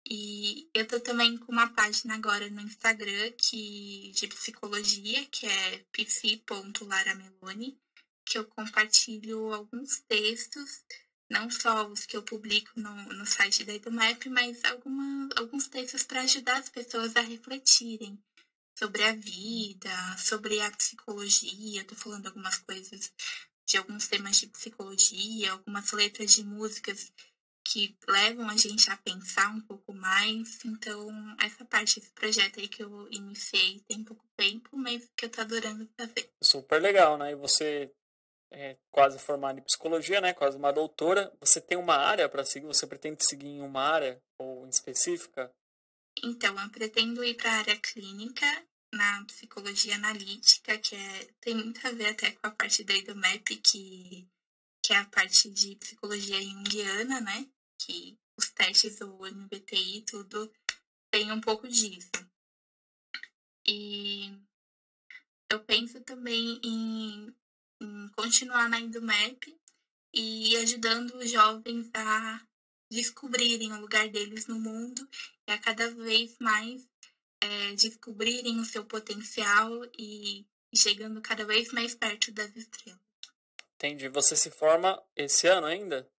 E 0.10 0.70
eu 0.74 0.88
tô 0.88 1.02
também 1.02 1.38
com 1.38 1.52
uma 1.52 1.68
página 1.74 2.16
agora 2.16 2.50
no 2.50 2.62
Instagram 2.62 3.30
que, 3.38 4.12
de 4.16 4.28
psicologia, 4.28 5.26
que 5.26 5.46
é 5.46 5.86
psi.laramelone, 5.92 7.78
que 8.26 8.38
eu 8.38 8.46
compartilho 8.46 9.54
alguns 9.54 10.00
textos, 10.08 10.82
não 11.30 11.52
só 11.52 11.86
os 11.88 12.06
que 12.06 12.16
eu 12.16 12.24
publico 12.24 12.72
no, 12.80 12.96
no 13.14 13.26
site 13.26 13.66
da 13.66 13.74
EduMap, 13.74 14.26
mas 14.28 14.64
alguma, 14.64 15.28
alguns 15.36 15.68
textos 15.68 16.04
para 16.04 16.22
ajudar 16.22 16.58
as 16.58 16.70
pessoas 16.70 17.18
a 17.18 17.22
refletirem 17.22 18.18
sobre 18.78 19.04
a 19.04 19.14
vida, 19.14 20.18
sobre 20.18 20.62
a 20.62 20.72
psicologia. 20.72 21.82
Eu 21.82 21.88
tô 21.88 21.96
falando 21.96 22.28
algumas 22.28 22.58
coisas 22.60 23.12
de 23.68 23.78
alguns 23.78 24.08
temas 24.08 24.38
de 24.40 24.48
psicologia, 24.48 25.52
algumas 25.52 25.92
letras 25.92 26.34
de 26.34 26.44
músicas 26.44 27.12
que 27.68 27.98
levam 28.08 28.50
a 28.50 28.56
gente 28.56 28.90
a 28.90 28.96
pensar 28.96 29.50
um 29.50 29.60
pouco 29.60 29.94
mais. 29.94 30.64
Então, 30.64 31.10
essa 31.42 31.66
parte 31.66 32.00
desse 32.00 32.12
projeto 32.14 32.62
aí 32.62 32.70
que 32.70 32.82
eu 32.82 33.08
iniciei 33.12 33.82
tem 33.82 34.06
pouco 34.06 34.26
tempo, 34.38 34.78
mas 34.78 35.12
que 35.18 35.26
eu 35.26 35.30
tô 35.30 35.42
adorando 35.42 35.88
fazer. 36.00 36.32
Super 36.42 36.82
legal, 36.82 37.18
né? 37.18 37.32
E 37.32 37.36
você 37.36 37.92
é 38.52 38.78
quase 38.90 39.20
formada 39.20 39.60
em 39.60 39.64
psicologia, 39.64 40.22
né? 40.22 40.34
Quase 40.34 40.56
uma 40.56 40.72
doutora. 40.72 41.34
Você 41.42 41.60
tem 41.60 41.78
uma 41.78 41.96
área 41.96 42.30
para 42.30 42.46
seguir? 42.46 42.68
Você 42.68 42.88
pretende 42.88 43.26
seguir 43.26 43.50
em 43.50 43.62
uma 43.62 43.82
área 43.82 44.22
ou 44.40 44.66
em 44.66 44.70
específica? 44.70 45.52
Então, 46.24 46.58
eu 46.58 46.70
pretendo 46.70 47.22
ir 47.22 47.36
para 47.36 47.52
a 47.52 47.58
área 47.58 47.78
clínica 47.78 48.46
na 48.94 49.24
psicologia 49.26 49.96
analítica, 49.96 50.78
que 50.78 50.96
é, 50.96 51.28
tem 51.42 51.56
muito 51.56 51.86
a 51.86 51.92
ver 51.92 52.08
até 52.08 52.32
com 52.32 52.48
a 52.48 52.52
parte 52.52 52.84
da 52.84 52.96
IDOMAP, 52.96 53.58
que, 53.58 54.26
que 54.84 54.94
é 54.94 54.98
a 54.98 55.06
parte 55.06 55.50
de 55.50 55.76
psicologia 55.76 56.42
junguiana, 56.42 57.20
né? 57.20 57.48
Que 57.80 58.18
os 58.38 58.50
testes 58.50 58.98
do 59.00 59.26
MBTI 59.26 60.04
tudo 60.04 60.52
tem 61.12 61.32
um 61.32 61.40
pouco 61.40 61.68
disso. 61.68 62.12
E 63.66 64.32
eu 65.52 65.60
penso 65.60 66.00
também 66.02 66.60
em, 66.64 67.34
em 67.82 68.10
continuar 68.16 68.70
na 68.70 68.80
IDOMAP 68.80 69.58
e 70.14 70.56
ajudando 70.58 71.16
os 71.18 71.30
jovens 71.30 71.90
a 71.94 72.42
descobrirem 72.90 73.74
o 73.74 73.82
lugar 73.82 74.08
deles 74.08 74.48
no 74.48 74.58
mundo 74.58 75.08
e 75.48 75.52
a 75.52 75.60
cada 75.60 75.90
vez 75.90 76.38
mais 76.40 76.88
é, 77.42 77.74
descobrirem 77.74 78.60
o 78.60 78.66
seu 78.66 78.86
potencial 78.86 79.70
e 79.98 80.46
chegando 80.76 81.22
cada 81.22 81.46
vez 81.46 81.72
mais 81.72 81.96
perto 81.96 82.32
das 82.32 82.56
estrelas. 82.56 83.00
Entendi. 83.76 84.08
Você 84.10 84.36
se 84.36 84.50
forma 84.52 85.02
esse 85.16 85.48
ano 85.48 85.68
ainda? 85.68 86.10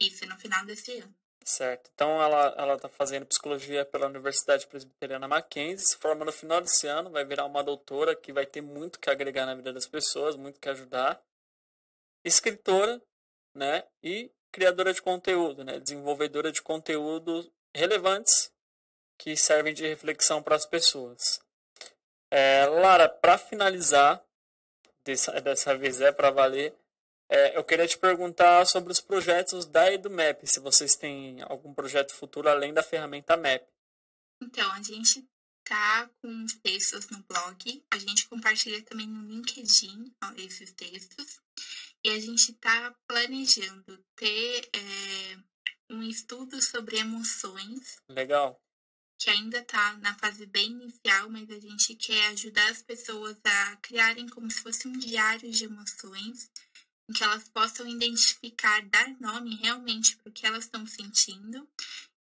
Isso, 0.00 0.26
no 0.26 0.38
final 0.38 0.64
desse 0.66 0.98
ano. 0.98 1.14
Certo. 1.44 1.90
Então 1.94 2.20
ela 2.22 2.54
ela 2.58 2.74
está 2.74 2.90
fazendo 2.90 3.24
psicologia 3.24 3.82
pela 3.82 4.06
Universidade 4.06 4.66
Presbiteriana 4.66 5.26
Mackenzie, 5.26 5.86
se 5.86 5.96
forma 5.96 6.22
no 6.22 6.30
final 6.30 6.60
desse 6.60 6.86
ano, 6.86 7.10
vai 7.10 7.24
virar 7.24 7.46
uma 7.46 7.64
doutora 7.64 8.14
que 8.14 8.34
vai 8.34 8.44
ter 8.44 8.60
muito 8.60 9.00
que 9.00 9.08
agregar 9.08 9.46
na 9.46 9.54
vida 9.54 9.72
das 9.72 9.86
pessoas, 9.86 10.36
muito 10.36 10.60
que 10.60 10.68
ajudar. 10.68 11.18
Escritora, 12.22 13.00
né? 13.54 13.84
E 14.02 14.30
criadora 14.52 14.92
de 14.92 15.00
conteúdo, 15.00 15.64
né? 15.64 15.80
Desenvolvedora 15.80 16.52
de 16.52 16.60
conteúdo 16.60 17.50
relevantes 17.74 18.52
que 19.18 19.36
servem 19.36 19.74
de 19.74 19.86
reflexão 19.86 20.42
para 20.42 20.56
as 20.56 20.64
pessoas. 20.64 21.40
É, 22.30 22.66
Lara, 22.66 23.08
para 23.08 23.36
finalizar, 23.36 24.22
dessa, 25.04 25.40
dessa 25.40 25.76
vez 25.76 26.00
é 26.00 26.12
para 26.12 26.30
valer, 26.30 26.74
é, 27.30 27.56
eu 27.56 27.64
queria 27.64 27.86
te 27.86 27.98
perguntar 27.98 28.66
sobre 28.66 28.92
os 28.92 29.00
projetos 29.00 29.66
da 29.66 29.92
EduMap, 29.92 30.46
se 30.46 30.60
vocês 30.60 30.94
têm 30.94 31.42
algum 31.42 31.74
projeto 31.74 32.14
futuro 32.14 32.48
além 32.48 32.72
da 32.72 32.82
ferramenta 32.82 33.36
MAP. 33.36 33.66
Então, 34.40 34.70
a 34.72 34.82
gente 34.82 35.28
tá 35.64 36.08
com 36.22 36.44
os 36.44 36.54
textos 36.54 37.10
no 37.10 37.22
blog, 37.24 37.84
a 37.90 37.98
gente 37.98 38.26
compartilha 38.28 38.82
também 38.84 39.06
no 39.06 39.28
LinkedIn 39.28 40.14
ó, 40.24 40.32
esses 40.38 40.72
textos, 40.72 41.40
e 42.02 42.10
a 42.10 42.18
gente 42.18 42.54
tá 42.54 42.94
planejando 43.06 44.02
ter 44.16 44.70
é, 44.74 45.36
um 45.90 46.02
estudo 46.02 46.62
sobre 46.62 46.98
emoções. 46.98 48.00
Legal. 48.08 48.58
Que 49.18 49.30
ainda 49.30 49.58
está 49.58 49.96
na 49.98 50.14
fase 50.14 50.46
bem 50.46 50.70
inicial, 50.70 51.28
mas 51.28 51.50
a 51.50 51.58
gente 51.58 51.94
quer 51.96 52.28
ajudar 52.28 52.70
as 52.70 52.82
pessoas 52.82 53.36
a 53.44 53.76
criarem 53.76 54.28
como 54.28 54.50
se 54.50 54.60
fosse 54.60 54.86
um 54.86 54.92
diário 54.92 55.50
de 55.50 55.64
emoções 55.64 56.48
em 57.08 57.12
que 57.12 57.24
elas 57.24 57.48
possam 57.48 57.88
identificar, 57.88 58.82
dar 58.86 59.08
nome 59.18 59.56
realmente 59.56 60.16
para 60.16 60.30
o 60.30 60.32
que 60.32 60.46
elas 60.46 60.64
estão 60.64 60.86
sentindo 60.86 61.66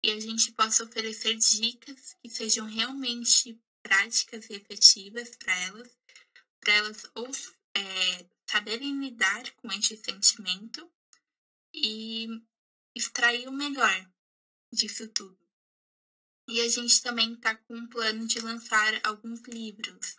e 0.03 0.12
a 0.12 0.19
gente 0.19 0.51
possa 0.53 0.83
oferecer 0.83 1.36
dicas 1.36 2.15
que 2.21 2.29
sejam 2.29 2.65
realmente 2.65 3.60
práticas 3.83 4.49
e 4.49 4.53
efetivas 4.53 5.36
para 5.36 5.55
elas, 5.55 5.89
para 6.60 6.73
elas 6.73 7.03
ou 7.15 7.29
é, 7.75 8.25
saberem 8.49 8.99
lidar 8.99 9.51
com 9.55 9.71
este 9.71 9.97
sentimento 9.97 10.89
e 11.73 12.27
extrair 12.95 13.47
o 13.47 13.51
melhor 13.51 14.10
disso 14.73 15.07
tudo. 15.10 15.46
E 16.47 16.62
a 16.62 16.69
gente 16.69 17.01
também 17.01 17.33
está 17.33 17.55
com 17.55 17.75
um 17.75 17.88
plano 17.88 18.25
de 18.25 18.39
lançar 18.39 18.99
alguns 19.03 19.41
livros. 19.41 20.15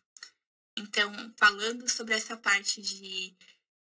Então, 0.77 1.13
falando 1.37 1.89
sobre 1.89 2.15
essa 2.15 2.37
parte 2.37 2.81
de 2.83 3.37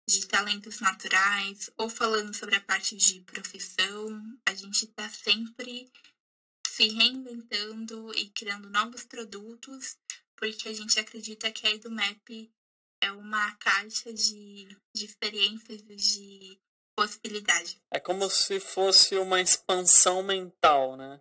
de 0.07 0.27
talentos 0.27 0.79
naturais 0.79 1.69
ou 1.77 1.89
falando 1.89 2.33
sobre 2.35 2.55
a 2.55 2.61
parte 2.61 2.95
de 2.95 3.21
profissão, 3.21 4.07
a 4.45 4.53
gente 4.53 4.85
está 4.85 5.09
sempre 5.09 5.91
se 6.67 6.87
reinventando 6.89 8.13
e 8.15 8.29
criando 8.29 8.69
novos 8.69 9.03
produtos, 9.03 9.97
porque 10.35 10.69
a 10.69 10.73
gente 10.73 10.99
acredita 10.99 11.51
que 11.51 11.65
a 11.65 11.71
EduMap 11.71 12.29
é 13.01 13.11
uma 13.11 13.55
caixa 13.55 14.13
de, 14.13 14.67
de 14.93 15.05
experiências 15.05 15.81
de 15.81 16.59
possibilidades. 16.95 17.77
É 17.91 17.99
como 17.99 18.29
se 18.29 18.59
fosse 18.59 19.15
uma 19.15 19.41
expansão 19.41 20.21
mental, 20.21 20.95
né? 20.95 21.19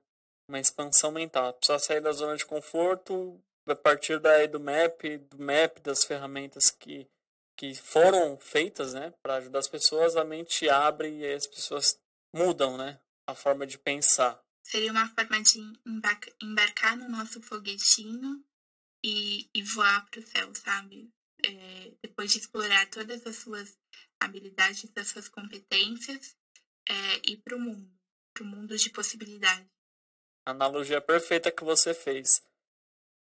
Uma 0.48 0.61
expansão 0.61 1.11
mental. 1.11 1.52
Precisa 1.54 1.78
sair 1.78 2.00
da 2.00 2.12
zona 2.12 2.37
de 2.37 2.44
conforto 2.44 3.40
a 3.66 3.74
partir 3.74 4.20
da 4.20 4.42
EduMap, 4.42 5.02
do 5.30 5.38
MAP, 5.38 5.78
das 5.80 6.04
ferramentas 6.04 6.70
que 6.70 7.09
que 7.57 7.74
foram 7.74 8.38
feitas, 8.38 8.94
né, 8.94 9.12
para 9.22 9.37
ajudar 9.37 9.61
as 9.61 9.68
pessoas, 9.68 10.16
a 10.16 10.24
mente 10.24 10.68
abre 10.68 11.18
e 11.18 11.33
as 11.33 11.46
pessoas 11.46 11.98
mudam, 12.35 12.76
né, 12.76 13.00
a 13.28 13.35
forma 13.35 13.66
de 13.66 13.78
pensar. 13.78 14.40
Seria 14.62 14.90
uma 14.90 15.09
forma 15.09 15.40
de 15.42 15.61
embarcar 16.42 16.96
no 16.96 17.09
nosso 17.09 17.40
foguetinho 17.42 18.44
e, 19.04 19.48
e 19.54 19.62
voar 19.62 20.04
para 20.11 20.20
o 20.20 20.26
céu, 20.26 20.54
sabe? 20.54 21.11
É, 21.44 21.92
depois 22.02 22.33
de 22.33 22.38
explorar 22.38 22.88
todas 22.88 23.26
as 23.26 23.37
suas 23.37 23.78
habilidades, 24.18 24.90
as 24.96 25.09
suas 25.09 25.28
competências, 25.28 26.35
é, 26.88 27.30
ir 27.30 27.42
para 27.44 27.57
o 27.57 27.61
mundo, 27.61 27.92
para 28.33 28.42
o 28.42 28.46
mundo 28.46 28.76
de 28.76 28.90
possibilidades. 28.90 29.68
Analogia 30.44 31.00
perfeita 31.00 31.50
que 31.50 31.64
você 31.64 31.94
fez. 31.94 32.42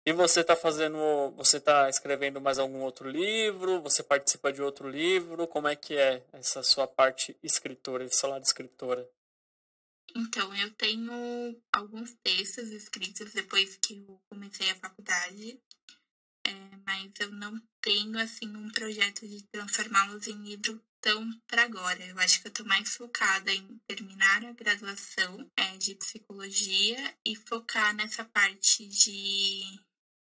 E 0.05 0.13
você 0.13 0.41
está 0.41 0.57
fazendo, 0.57 1.31
você 1.37 1.59
está 1.59 1.89
escrevendo 1.89 2.41
mais 2.41 2.59
algum 2.59 2.81
outro 2.81 3.09
livro? 3.09 3.81
Você 3.83 4.03
participa 4.03 4.53
de 4.53 4.61
outro 4.61 4.89
livro? 4.89 5.47
Como 5.47 5.69
é 5.69 5.77
que 5.77 5.97
é 5.97 6.27
essa 6.33 6.63
sua 6.63 6.89
parte 6.89 7.37
escritora, 7.41 8.05
esse 8.05 8.27
lado 8.27 8.43
escritora? 8.43 9.09
Então, 10.15 10.55
eu 10.57 10.71
tenho 10.75 11.63
alguns 11.73 12.15
textos 12.23 12.71
escritos 12.71 13.33
depois 13.33 13.77
que 13.77 14.05
eu 14.07 14.21
comecei 14.29 14.69
a 14.71 14.75
faculdade, 14.75 15.61
é, 16.45 16.51
mas 16.85 17.13
eu 17.21 17.31
não 17.31 17.57
tenho, 17.81 18.19
assim, 18.19 18.49
um 18.57 18.71
projeto 18.71 19.27
de 19.27 19.45
transformá-los 19.45 20.27
em 20.27 20.43
livro 20.43 20.83
tão 21.03 21.29
para 21.47 21.65
agora. 21.65 22.03
Eu 22.07 22.19
acho 22.21 22.41
que 22.41 22.47
eu 22.47 22.51
estou 22.51 22.65
mais 22.65 22.95
focada 22.97 23.53
em 23.53 23.79
terminar 23.87 24.45
a 24.45 24.53
graduação 24.53 25.51
é, 25.57 25.77
de 25.77 25.95
psicologia 25.97 27.15
e 27.27 27.37
focar 27.37 27.95
nessa 27.95 28.25
parte 28.25 28.87
de 28.87 29.62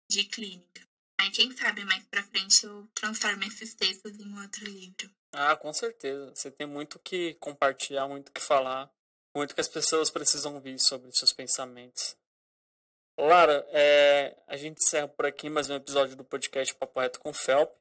de 0.10 0.26
clínica. 0.26 0.86
Aí 1.22 1.32
quem 1.32 1.56
sabe 1.56 1.86
mais 1.86 2.04
para 2.08 2.24
frente 2.24 2.66
eu 2.66 2.86
transformo 2.94 3.44
esses 3.46 3.74
textos 3.74 4.20
em 4.20 4.40
outro 4.42 4.66
livro. 4.66 5.10
Ah, 5.32 5.56
com 5.56 5.72
certeza. 5.72 6.34
Você 6.36 6.52
tem 6.52 6.68
muito 6.68 7.00
que 7.00 7.36
compartilhar, 7.36 8.08
muito 8.08 8.32
que 8.32 8.42
falar, 8.42 8.92
muito 9.34 9.56
que 9.56 9.62
as 9.62 9.70
pessoas 9.70 10.10
precisam 10.10 10.56
ouvir 10.56 10.78
sobre 10.80 11.10
seus 11.14 11.32
pensamentos. 11.32 12.18
Lara, 13.18 13.66
é, 13.70 14.36
a 14.48 14.58
gente 14.58 14.80
encerra 14.84 15.08
por 15.08 15.26
aqui 15.26 15.50
mais 15.50 15.70
um 15.70 15.76
episódio 15.76 16.16
do 16.16 16.24
podcast 16.24 16.74
Papo 16.76 17.00
Reto 17.00 17.20
com 17.20 17.32
Felp. 17.32 17.72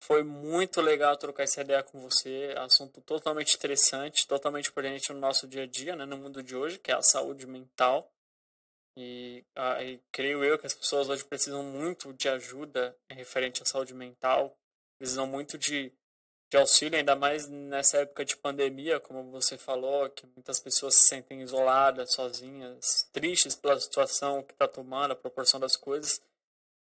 Foi 0.00 0.22
muito 0.22 0.80
legal 0.80 1.16
trocar 1.16 1.42
essa 1.42 1.60
ideia 1.60 1.82
com 1.82 2.00
você. 2.00 2.54
Assunto 2.56 3.00
totalmente 3.00 3.54
interessante, 3.54 4.26
totalmente 4.26 4.72
presente 4.72 5.12
no 5.12 5.18
nosso 5.18 5.46
dia 5.46 5.64
a 5.64 5.66
dia, 5.66 5.96
né, 5.96 6.04
no 6.04 6.16
mundo 6.16 6.42
de 6.42 6.56
hoje, 6.56 6.78
que 6.78 6.90
é 6.90 6.94
a 6.94 7.02
saúde 7.02 7.46
mental. 7.46 8.10
E, 8.96 9.44
ah, 9.54 9.82
e, 9.82 10.00
creio 10.10 10.42
eu 10.42 10.58
que 10.58 10.66
as 10.66 10.74
pessoas 10.74 11.08
hoje 11.08 11.24
precisam 11.24 11.62
muito 11.62 12.12
de 12.12 12.28
ajuda 12.28 12.96
referente 13.08 13.62
à 13.62 13.64
saúde 13.64 13.94
mental, 13.94 14.58
precisam 14.98 15.24
muito 15.24 15.56
de, 15.56 15.92
de 16.50 16.56
auxílio, 16.56 16.98
ainda 16.98 17.14
mais 17.14 17.46
nessa 17.48 17.98
época 17.98 18.24
de 18.24 18.36
pandemia, 18.36 18.98
como 18.98 19.30
você 19.30 19.56
falou, 19.56 20.10
que 20.10 20.26
muitas 20.26 20.58
pessoas 20.58 20.96
se 20.96 21.08
sentem 21.08 21.42
isoladas, 21.42 22.12
sozinhas, 22.12 23.08
tristes 23.12 23.54
pela 23.54 23.78
situação 23.78 24.42
que 24.42 24.52
está 24.52 24.66
tomando, 24.66 25.12
a 25.12 25.16
proporção 25.16 25.60
das 25.60 25.76
coisas. 25.76 26.20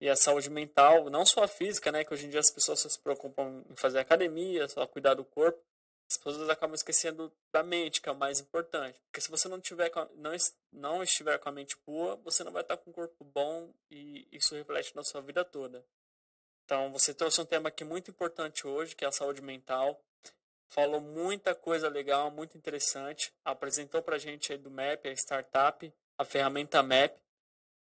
E 0.01 0.09
a 0.09 0.17
saúde 0.17 0.49
mental, 0.49 1.11
não 1.11 1.27
só 1.27 1.45
a 1.45 1.49
física, 1.49 1.93
né, 1.93 2.05
que 2.05 2.15
hoje 2.15 2.27
em 2.27 2.31
dia 2.31 2.41
as 2.41 2.51
pessoas 2.51 2.81
só 2.81 2.89
se 2.89 2.99
preocupam 2.99 3.63
em 3.69 3.77
fazer 3.77 3.99
academia, 3.99 4.67
só 4.67 4.87
cuidar 4.87 5.15
do 5.15 5.25
corpo, 5.25 5.63
as 6.11 6.17
pessoas 6.17 6.49
acabam 6.49 6.75
esquecendo 6.75 7.33
da 7.53 7.63
mente, 7.63 8.01
que 8.01 8.09
é 8.09 8.13
o 8.13 8.17
mais 8.17 8.41
importante. 8.41 8.99
Porque 9.07 9.21
se 9.21 9.31
você 9.31 9.47
não 9.49 9.61
tiver 9.61 9.93
a, 9.95 10.09
não, 10.17 10.33
não 10.73 11.03
estiver 11.03 11.39
com 11.39 11.49
a 11.49 11.53
mente 11.53 11.77
boa, 11.87 12.17
você 12.17 12.43
não 12.43 12.51
vai 12.51 12.63
estar 12.63 12.77
com 12.79 12.91
um 12.91 12.93
corpo 12.93 13.23
bom 13.23 13.73
e 13.91 14.27
isso 14.33 14.55
reflete 14.55 14.97
na 14.97 15.05
sua 15.05 15.21
vida 15.21 15.45
toda. 15.45 15.85
Então, 16.65 16.91
você 16.91 17.15
trouxe 17.15 17.41
um 17.41 17.45
tema 17.45 17.69
aqui 17.69 17.85
muito 17.85 18.11
importante 18.11 18.67
hoje, 18.67 18.97
que 18.97 19.05
é 19.05 19.09
a 19.09 19.13
saúde 19.13 19.43
mental. 19.43 20.01
Falou 20.69 21.01
muita 21.01 21.55
coisa 21.55 21.89
legal, 21.89 22.31
muito 22.31 22.57
interessante. 22.57 23.33
Apresentou 23.45 24.03
pra 24.03 24.19
gente 24.19 24.53
aí 24.53 24.59
do 24.59 24.71
MAP, 24.71 25.07
a 25.07 25.13
startup, 25.13 25.93
a 26.19 26.25
ferramenta 26.25 26.83
MAP, 26.83 27.17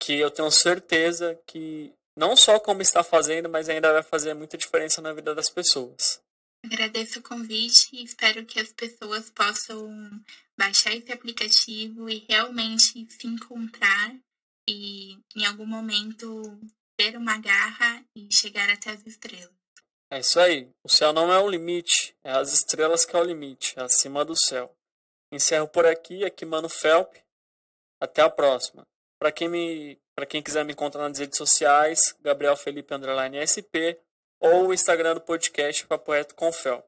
que 0.03 0.15
eu 0.15 0.33
tenho 0.33 0.51
certeza 0.51 1.41
que 1.47 1.93
não 2.19 2.37
só 2.37 2.59
como 2.59 2.83
está 2.83 3.05
fazendo, 3.05 3.49
mas 3.49 3.69
ainda 3.69 3.93
vai 3.93 4.03
fazer 4.03 4.35
muita 4.35 4.59
diferença 4.59 5.01
na 5.01 5.13
vida 5.13 5.33
das 5.33 5.49
pessoas. 5.49 6.21
Agradeço 6.65 7.21
o 7.21 7.23
convite 7.23 7.89
e 7.93 8.05
espero 8.05 8.45
que 8.45 8.59
as 8.59 8.73
pessoas 8.73 9.31
possam 9.31 9.89
baixar 10.59 10.93
esse 10.93 11.13
aplicativo 11.13 12.11
e 12.11 12.27
realmente 12.29 13.07
se 13.11 13.27
encontrar 13.27 14.15
e 14.69 15.19
em 15.37 15.47
algum 15.47 15.67
momento 15.67 16.59
ter 16.97 17.17
uma 17.17 17.39
garra 17.39 18.05
e 18.17 18.29
chegar 18.33 18.69
até 18.71 18.91
as 18.91 19.07
estrelas. 19.07 19.51
É 20.11 20.19
isso 20.19 20.39
aí. 20.39 20.69
O 20.85 20.89
céu 20.89 21.13
não 21.13 21.33
é 21.33 21.39
o 21.39 21.49
limite, 21.49 22.15
é 22.25 22.33
as 22.33 22.53
estrelas 22.53 23.05
que 23.05 23.15
é 23.17 23.19
o 23.19 23.25
limite, 23.25 23.79
é 23.79 23.83
acima 23.83 24.25
do 24.25 24.35
céu. 24.37 24.75
Encerro 25.33 25.69
por 25.69 25.87
aqui, 25.87 26.25
aqui 26.25 26.45
Mano 26.45 26.69
Felp. 26.69 27.15
Até 28.01 28.21
a 28.21 28.29
próxima. 28.29 28.85
Para 29.23 29.31
quem 29.31 29.49
me, 29.49 29.97
para 30.17 30.27
quem 30.27 30.43
quiser 30.43 30.65
me 30.65 30.73
encontrar 30.73 31.09
nas 31.09 31.21
redes 31.21 31.39
sociais, 31.39 32.13
Gabriel 32.23 32.57
Felipe 32.57 32.93
Underline 32.93 33.39
SP 33.47 33.95
ou 34.41 34.67
o 34.67 34.75
Instagram 34.75 35.15
do 35.15 35.21
podcast 35.21 35.87
Papo 35.87 36.11
Reto 36.11 36.35
com 36.35 36.51
Fel. 36.51 36.85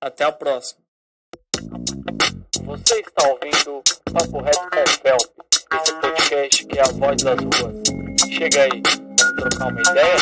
Até 0.00 0.24
a 0.24 0.32
próxima. 0.32 0.80
Você 2.64 2.98
está 2.98 3.28
ouvindo 3.28 3.84
Papo 4.12 4.40
Reto 4.40 4.58
com 4.58 4.86
Fel, 5.00 5.16
esse 5.80 5.94
podcast 6.00 6.66
que 6.66 6.76
é 6.76 6.82
a 6.82 6.90
voz 6.90 7.22
das 7.22 7.38
ruas. 7.38 7.82
Chega 8.36 8.64
aí, 8.64 8.82
vamos 8.82 9.36
trocar 9.36 9.68
uma 9.68 9.80
ideia? 9.92 10.16